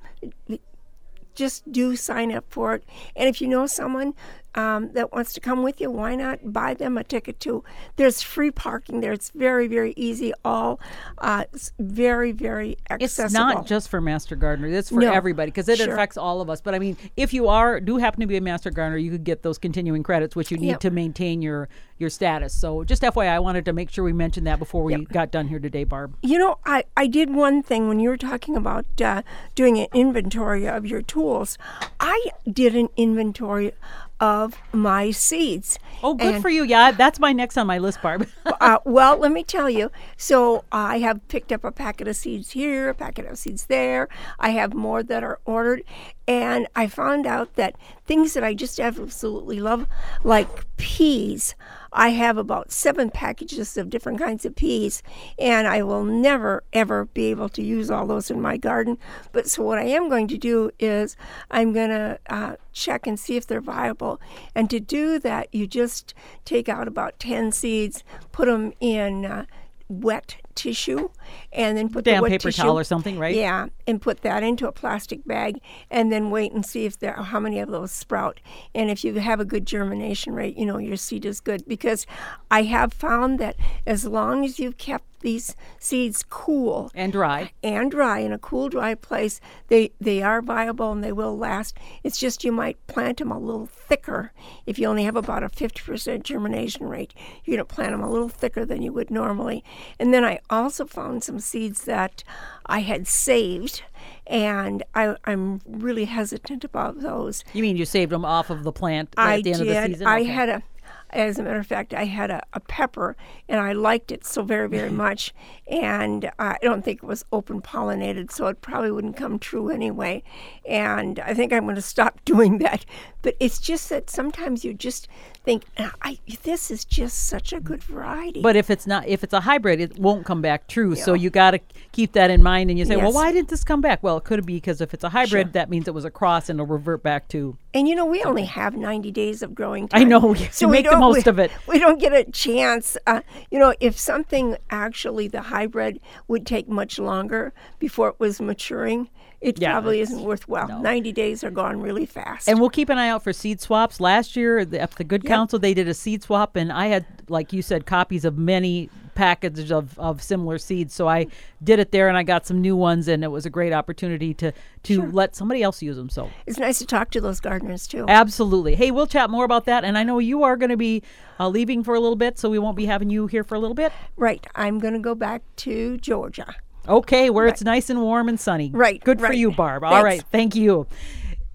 just 1.38 1.70
do 1.70 1.96
sign 1.96 2.32
up 2.32 2.44
for 2.50 2.74
it. 2.74 2.84
And 3.16 3.28
if 3.28 3.40
you 3.40 3.48
know 3.48 3.66
someone 3.66 4.14
um, 4.58 4.90
that 4.92 5.12
wants 5.12 5.32
to 5.34 5.40
come 5.40 5.62
with 5.62 5.80
you, 5.80 5.88
why 5.88 6.16
not 6.16 6.52
buy 6.52 6.74
them 6.74 6.98
a 6.98 7.04
ticket 7.04 7.38
too? 7.38 7.62
There's 7.94 8.22
free 8.22 8.50
parking 8.50 9.00
there. 9.00 9.12
It's 9.12 9.30
very, 9.30 9.68
very 9.68 9.94
easy. 9.96 10.32
All 10.44 10.80
uh, 11.18 11.44
it's 11.52 11.70
very, 11.78 12.32
very 12.32 12.76
It's 12.90 13.18
not 13.32 13.66
just 13.66 13.88
for 13.88 14.00
master 14.00 14.34
Gardener. 14.34 14.66
it's 14.68 14.88
for 14.88 14.96
No, 15.00 15.12
everybody 15.12 15.52
because 15.52 15.68
it 15.68 15.78
sure. 15.78 15.92
affects 15.92 16.16
all 16.16 16.40
of 16.40 16.50
us. 16.50 16.60
But 16.60 16.74
I 16.74 16.80
mean, 16.80 16.96
if 17.16 17.32
you 17.32 17.46
are 17.46 17.78
do 17.78 17.98
happen 17.98 18.20
to 18.20 18.26
be 18.26 18.36
a 18.36 18.40
master 18.40 18.70
gardener, 18.70 18.98
you 18.98 19.12
could 19.12 19.22
get 19.24 19.44
those 19.44 19.58
continuing 19.58 20.02
credits, 20.02 20.34
which 20.34 20.50
you 20.50 20.56
need 20.58 20.68
Yep. 20.68 20.80
to 20.80 20.90
maintain 20.90 21.40
your 21.40 21.68
your 21.98 22.10
status. 22.10 22.52
So, 22.54 22.84
just 22.84 23.02
FYI, 23.02 23.28
I 23.28 23.38
wanted 23.40 23.64
to 23.64 23.72
make 23.72 23.90
sure 23.90 24.04
we 24.04 24.12
mentioned 24.12 24.46
that 24.46 24.58
before 24.60 24.84
we 24.84 25.04
got 25.06 25.30
done 25.32 25.48
here 25.48 25.58
today, 25.58 25.82
Barb. 25.84 26.14
You 26.22 26.38
know, 26.38 26.58
I, 26.64 26.84
I 26.96 27.06
did 27.08 27.34
one 27.34 27.60
thing 27.62 27.88
when 27.88 27.98
you 27.98 28.08
were 28.08 28.16
talking 28.16 28.56
about 28.56 28.86
uh, 29.00 29.22
doing 29.56 29.78
an 29.78 29.88
inventory 29.92 30.68
of 30.68 30.86
your 30.86 31.02
tools. 31.02 31.58
I 31.98 32.30
did 32.50 32.76
an 32.76 32.88
inventory 32.96 33.72
of 34.20 34.56
my 34.72 35.10
seeds. 35.10 35.78
Oh, 36.02 36.14
good 36.14 36.34
And- 36.34 36.42
for 36.42 36.48
you. 36.48 36.64
Yeah, 36.64 36.90
that's 36.92 37.18
my 37.18 37.32
next 37.32 37.56
on 37.56 37.66
my 37.66 37.78
list, 37.78 38.00
Barb. 38.02 38.28
uh, 38.46 38.78
well, 38.84 39.16
let 39.16 39.32
me 39.32 39.42
tell 39.42 39.68
you. 39.70 39.90
So 40.16 40.64
I 40.72 40.98
have 40.98 41.26
picked 41.28 41.52
up 41.52 41.64
a 41.64 41.72
packet 41.72 42.08
of 42.08 42.16
seeds 42.16 42.50
here, 42.52 42.88
a 42.90 42.94
packet 42.94 43.26
of 43.26 43.38
seeds 43.38 43.66
there. 43.66 44.08
I 44.38 44.50
have 44.50 44.74
more 44.74 45.02
that 45.02 45.22
are 45.22 45.40
ordered, 45.44 45.82
and 46.26 46.66
I 46.76 46.86
found 46.86 47.26
out 47.26 47.54
that 47.56 47.76
things 48.06 48.34
that 48.34 48.44
I 48.44 48.54
just 48.54 48.78
absolutely 48.80 49.60
love, 49.60 49.86
like 50.24 50.48
peas. 50.76 51.54
I 51.92 52.10
have 52.10 52.36
about 52.36 52.72
seven 52.72 53.10
packages 53.10 53.76
of 53.76 53.90
different 53.90 54.18
kinds 54.18 54.44
of 54.44 54.56
peas, 54.56 55.02
and 55.38 55.66
I 55.66 55.82
will 55.82 56.04
never 56.04 56.62
ever 56.72 57.06
be 57.06 57.26
able 57.26 57.48
to 57.50 57.62
use 57.62 57.90
all 57.90 58.06
those 58.06 58.30
in 58.30 58.40
my 58.40 58.56
garden. 58.56 58.98
But 59.32 59.48
so 59.48 59.62
what 59.62 59.78
I 59.78 59.84
am 59.84 60.08
going 60.08 60.28
to 60.28 60.38
do 60.38 60.70
is 60.78 61.16
I'm 61.50 61.72
going 61.72 61.90
to 61.90 62.18
uh, 62.28 62.56
check 62.72 63.06
and 63.06 63.18
see 63.18 63.36
if 63.36 63.46
they're 63.46 63.60
viable. 63.60 64.20
And 64.54 64.68
to 64.70 64.80
do 64.80 65.18
that, 65.20 65.48
you 65.52 65.66
just 65.66 66.14
take 66.44 66.68
out 66.68 66.88
about 66.88 67.18
10 67.18 67.52
seeds, 67.52 68.04
put 68.32 68.46
them 68.46 68.72
in 68.80 69.24
uh, 69.24 69.46
wet 69.88 70.36
tissue, 70.58 71.08
and 71.52 71.78
then 71.78 71.88
put 71.88 72.04
the 72.04 72.10
Damn 72.10 72.22
wet 72.22 72.32
paper 72.32 72.48
tissue, 72.48 72.62
towel 72.62 72.78
or 72.78 72.84
something, 72.84 73.18
right? 73.18 73.34
Yeah, 73.34 73.68
and 73.86 74.02
put 74.02 74.22
that 74.22 74.42
into 74.42 74.66
a 74.66 74.72
plastic 74.72 75.24
bag, 75.24 75.60
and 75.90 76.12
then 76.12 76.30
wait 76.30 76.52
and 76.52 76.66
see 76.66 76.84
if 76.84 76.98
there 76.98 77.14
how 77.14 77.40
many 77.40 77.60
of 77.60 77.70
those 77.70 77.92
sprout. 77.92 78.40
And 78.74 78.90
if 78.90 79.04
you 79.04 79.14
have 79.14 79.40
a 79.40 79.44
good 79.44 79.66
germination 79.66 80.34
rate, 80.34 80.56
you 80.56 80.66
know 80.66 80.78
your 80.78 80.96
seed 80.96 81.24
is 81.24 81.40
good 81.40 81.66
because 81.66 82.06
I 82.50 82.62
have 82.64 82.92
found 82.92 83.38
that 83.38 83.56
as 83.86 84.04
long 84.04 84.44
as 84.44 84.58
you've 84.58 84.78
kept 84.78 85.04
these 85.20 85.56
seeds 85.78 86.24
cool 86.28 86.90
And 86.94 87.12
dry. 87.12 87.52
and 87.62 87.90
dry 87.90 88.18
in 88.20 88.32
a 88.32 88.38
cool, 88.38 88.68
dry 88.68 88.94
place, 88.94 89.40
they 89.68 89.90
they 90.00 90.22
are 90.22 90.40
viable 90.42 90.92
and 90.92 91.02
they 91.02 91.12
will 91.12 91.36
last. 91.36 91.76
It's 92.04 92.18
just 92.18 92.44
you 92.44 92.52
might 92.52 92.84
plant 92.86 93.18
them 93.18 93.30
a 93.32 93.38
little 93.38 93.66
thicker 93.66 94.32
if 94.66 94.78
you 94.78 94.86
only 94.88 95.04
have 95.04 95.16
about 95.16 95.42
a 95.42 95.48
50% 95.48 96.22
germination 96.22 96.86
rate. 96.88 97.14
You're 97.44 97.56
going 97.56 97.66
to 97.66 97.74
plant 97.74 97.92
them 97.92 98.02
a 98.02 98.10
little 98.10 98.28
thicker 98.28 98.64
than 98.64 98.82
you 98.82 98.92
would 98.92 99.10
normally. 99.10 99.64
And 99.98 100.12
then 100.14 100.24
I 100.24 100.40
also 100.50 100.84
found 100.84 101.24
some 101.24 101.40
seeds 101.40 101.84
that 101.84 102.22
I 102.66 102.80
had 102.80 103.06
saved, 103.08 103.82
and 104.26 104.82
I, 104.94 105.16
I'm 105.24 105.60
really 105.66 106.04
hesitant 106.04 106.64
about 106.64 107.00
those. 107.00 107.44
You 107.54 107.62
mean 107.62 107.76
you 107.76 107.84
saved 107.84 108.12
them 108.12 108.24
off 108.24 108.50
of 108.50 108.62
the 108.62 108.72
plant 108.72 109.08
at 109.16 109.26
I 109.26 109.42
the 109.42 109.52
end 109.52 109.62
did. 109.64 109.68
of 109.76 109.82
the 109.82 109.92
season? 109.94 110.06
I 110.06 110.20
Okay. 110.20 110.24
had 110.30 110.48
a, 110.48 110.62
as 111.10 111.38
a 111.38 111.42
matter 111.42 111.58
of 111.58 111.66
fact, 111.66 111.94
I 111.94 112.04
had 112.04 112.30
a, 112.30 112.42
a 112.52 112.60
pepper, 112.60 113.16
and 113.48 113.60
I 113.60 113.72
liked 113.72 114.12
it 114.12 114.24
so 114.24 114.42
very, 114.42 114.68
very 114.68 114.90
much. 115.06 115.34
And 115.66 116.30
I 116.38 116.56
don't 116.62 116.84
think 116.84 117.02
it 117.02 117.06
was 117.06 117.24
open 117.32 117.60
pollinated, 117.60 118.30
so 118.32 118.46
it 118.46 118.60
probably 118.60 118.90
wouldn't 118.90 119.16
come 119.16 119.38
true 119.38 119.70
anyway. 119.70 120.22
And 120.66 121.18
I 121.20 121.34
think 121.34 121.52
I'm 121.52 121.64
going 121.64 121.74
to 121.76 121.82
stop 121.82 122.20
doing 122.24 122.58
that. 122.58 122.84
But 123.22 123.36
it's 123.40 123.58
just 123.58 123.88
that 123.90 124.08
sometimes 124.10 124.64
you 124.64 124.72
just 124.74 125.08
think, 125.44 125.64
"Ah, 125.78 125.92
I, 126.02 126.18
this 126.44 126.70
is 126.70 126.84
just 126.84 127.26
such 127.28 127.52
a 127.52 127.60
good 127.60 127.82
variety. 127.82 128.40
But 128.42 128.54
if 128.56 128.70
it's 128.70 128.86
not, 128.86 129.06
if 129.08 129.24
it's 129.24 129.32
a 129.32 129.40
hybrid, 129.40 129.80
it 129.80 129.98
won't 129.98 130.24
come 130.24 130.40
back 130.42 130.68
true. 130.68 130.94
So 130.94 131.14
you 131.14 131.30
got 131.30 131.52
to 131.52 131.60
keep 131.92 132.12
that 132.12 132.30
in 132.30 132.42
mind. 132.42 132.70
And 132.70 132.78
you 132.78 132.84
say, 132.84 132.96
well, 132.96 133.12
why 133.12 133.32
didn't 133.32 133.48
this 133.48 133.64
come 133.64 133.80
back? 133.80 134.02
Well, 134.02 134.18
it 134.18 134.24
could 134.24 134.44
be 134.46 134.56
because 134.56 134.80
if 134.80 134.94
it's 134.94 135.04
a 135.04 135.08
hybrid, 135.08 135.48
Sure. 135.48 135.52
that 135.52 135.68
means 135.70 135.88
it 135.88 135.94
was 135.94 136.04
a 136.04 136.10
cross 136.10 136.48
and 136.48 136.58
it'll 136.60 136.66
revert 136.72 137.02
back 137.02 137.28
to. 137.28 137.56
And 137.74 137.86
you 137.86 137.94
know, 137.94 138.06
we 138.06 138.22
only 138.22 138.44
have 138.44 138.74
90 138.74 139.10
days 139.10 139.42
of 139.42 139.54
growing 139.54 139.88
time. 139.88 140.00
I 140.00 140.04
know, 140.04 140.34
you 140.34 140.48
we 140.62 140.66
make 140.68 140.88
the 140.88 140.96
most 140.96 141.26
we- 141.26 141.30
of 141.30 141.38
it. 141.38 141.50
We 141.66 141.78
don't 141.78 142.00
get 142.00 142.12
a 142.14 142.24
chance. 142.30 142.96
Uh, 143.06 143.20
you 143.50 143.58
know, 143.58 143.74
if 143.78 143.98
something 143.98 144.56
actually, 144.70 145.28
the 145.28 145.42
hybrid 145.42 146.00
would 146.28 146.46
take 146.46 146.68
much 146.68 146.98
longer 146.98 147.52
before 147.78 148.08
it 148.08 148.16
was 148.18 148.40
maturing, 148.40 149.10
it 149.40 149.60
Yeah, 149.60 149.72
probably 149.72 150.00
isn't 150.00 150.22
worthwhile. 150.22 150.80
90 150.80 151.12
days 151.12 151.44
are 151.44 151.50
gone 151.50 151.80
really 151.80 152.06
fast. 152.06 152.48
And 152.48 152.58
we'll 152.58 152.70
keep 152.70 152.88
an 152.88 152.98
eye 152.98 153.08
out 153.10 153.22
for 153.22 153.32
seed 153.32 153.60
swaps. 153.60 154.00
Last 154.00 154.34
year, 154.34 154.64
the, 154.64 154.80
at 154.80 154.92
the 154.92 155.04
Good 155.04 155.24
Counsel, 155.24 155.58
they 155.58 155.74
did 155.74 155.86
a 155.88 155.94
seed 155.94 156.22
swap, 156.22 156.56
and 156.56 156.72
I 156.72 156.86
had, 156.86 157.04
like 157.28 157.52
you 157.52 157.62
said, 157.62 157.84
copies 157.86 158.24
of 158.24 158.36
many 158.38 158.88
packages 159.18 159.72
of, 159.72 159.98
of 159.98 160.22
similar 160.22 160.58
seeds. 160.58 160.94
So 160.94 161.08
I 161.08 161.26
did 161.62 161.80
it 161.80 161.90
there, 161.90 162.08
and 162.08 162.16
I 162.16 162.22
got 162.22 162.46
some 162.46 162.60
new 162.60 162.76
ones, 162.76 163.08
and 163.08 163.24
it 163.24 163.28
was 163.28 163.44
a 163.44 163.50
great 163.50 163.72
opportunity 163.72 164.32
to 164.34 164.52
to 164.84 165.10
let 165.10 165.34
somebody 165.34 165.60
else 165.60 165.82
use 165.82 165.96
them. 165.96 166.08
So 166.08 166.30
it's 166.46 166.58
nice 166.58 166.78
to 166.78 166.86
talk 166.86 167.10
to 167.10 167.20
those 167.20 167.40
gardeners 167.40 167.88
too. 167.88 168.06
absolutely. 168.08 168.76
Hey, 168.76 168.92
we'll 168.92 169.08
chat 169.08 169.28
more 169.28 169.44
about 169.44 169.64
that, 169.64 169.84
and 169.84 169.98
I 169.98 170.04
know 170.04 170.20
you 170.20 170.44
are 170.44 170.56
going 170.56 170.70
to 170.70 170.76
be 170.76 171.02
uh, 171.40 171.48
leaving 171.48 171.82
for 171.82 171.94
a 171.94 172.00
little 172.00 172.16
bit, 172.16 172.38
so 172.38 172.48
we 172.48 172.60
won't 172.60 172.76
be 172.76 172.86
having 172.86 173.10
you 173.10 173.26
here 173.26 173.42
for 173.42 173.56
a 173.56 173.58
little 173.58 173.74
bit. 173.74 173.92
Right. 174.16 174.46
I'm 174.54 174.78
going 174.78 174.94
to 174.94 175.00
go 175.00 175.16
back 175.16 175.42
to 175.56 175.98
Georgia. 175.98 176.54
Okay, 176.88 177.28
where 177.28 177.46
it's 177.46 177.62
nice 177.62 177.90
and 177.90 178.00
warm 178.00 178.28
and 178.30 178.40
sunny. 178.40 178.70
Right, 178.72 179.02
Good 179.04 179.20
for 179.20 179.34
you, 179.34 179.50
Barb. 179.50 179.84
All 179.84 179.90
Thanks. 179.90 180.04
right. 180.04 180.24
Thank 180.32 180.54
you. 180.56 180.86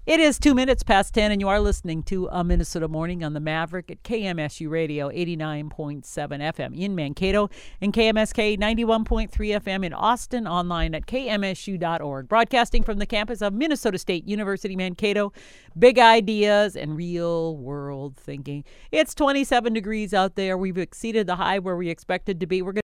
It 0.06 0.20
is 0.20 0.38
two 0.38 0.54
minutes 0.54 0.82
past 0.82 1.14
10, 1.14 1.32
and 1.32 1.40
you 1.40 1.48
are 1.48 1.58
listening 1.58 2.02
to 2.02 2.28
a 2.30 2.44
Minnesota 2.44 2.88
Morning 2.88 3.24
on 3.24 3.32
the 3.32 3.40
Maverick 3.40 3.90
at 3.90 4.02
KMSU 4.02 4.68
Radio 4.68 5.08
89.7 5.08 6.04
FM 6.04 6.78
in 6.78 6.94
Mankato 6.94 7.48
and 7.80 7.90
KMSK 7.90 8.58
91.3 8.58 9.30
FM 9.30 9.82
in 9.82 9.94
Austin, 9.94 10.46
online 10.46 10.94
at 10.94 11.06
kmsu.org. 11.06 12.28
Broadcasting 12.28 12.82
from 12.82 12.98
the 12.98 13.06
campus 13.06 13.40
of 13.40 13.54
Minnesota 13.54 13.96
State 13.96 14.28
University, 14.28 14.76
Mankato. 14.76 15.32
Big 15.78 15.98
ideas 15.98 16.76
and 16.76 16.98
real 16.98 17.56
world 17.56 18.14
thinking. 18.14 18.62
It's 18.92 19.14
27 19.14 19.72
degrees 19.72 20.12
out 20.12 20.34
there. 20.34 20.58
We've 20.58 20.76
exceeded 20.76 21.26
the 21.26 21.36
high 21.36 21.60
where 21.60 21.76
we 21.76 21.88
expected 21.88 22.40
to 22.40 22.46
be. 22.46 22.60
We're 22.60 22.72
going 22.72 22.82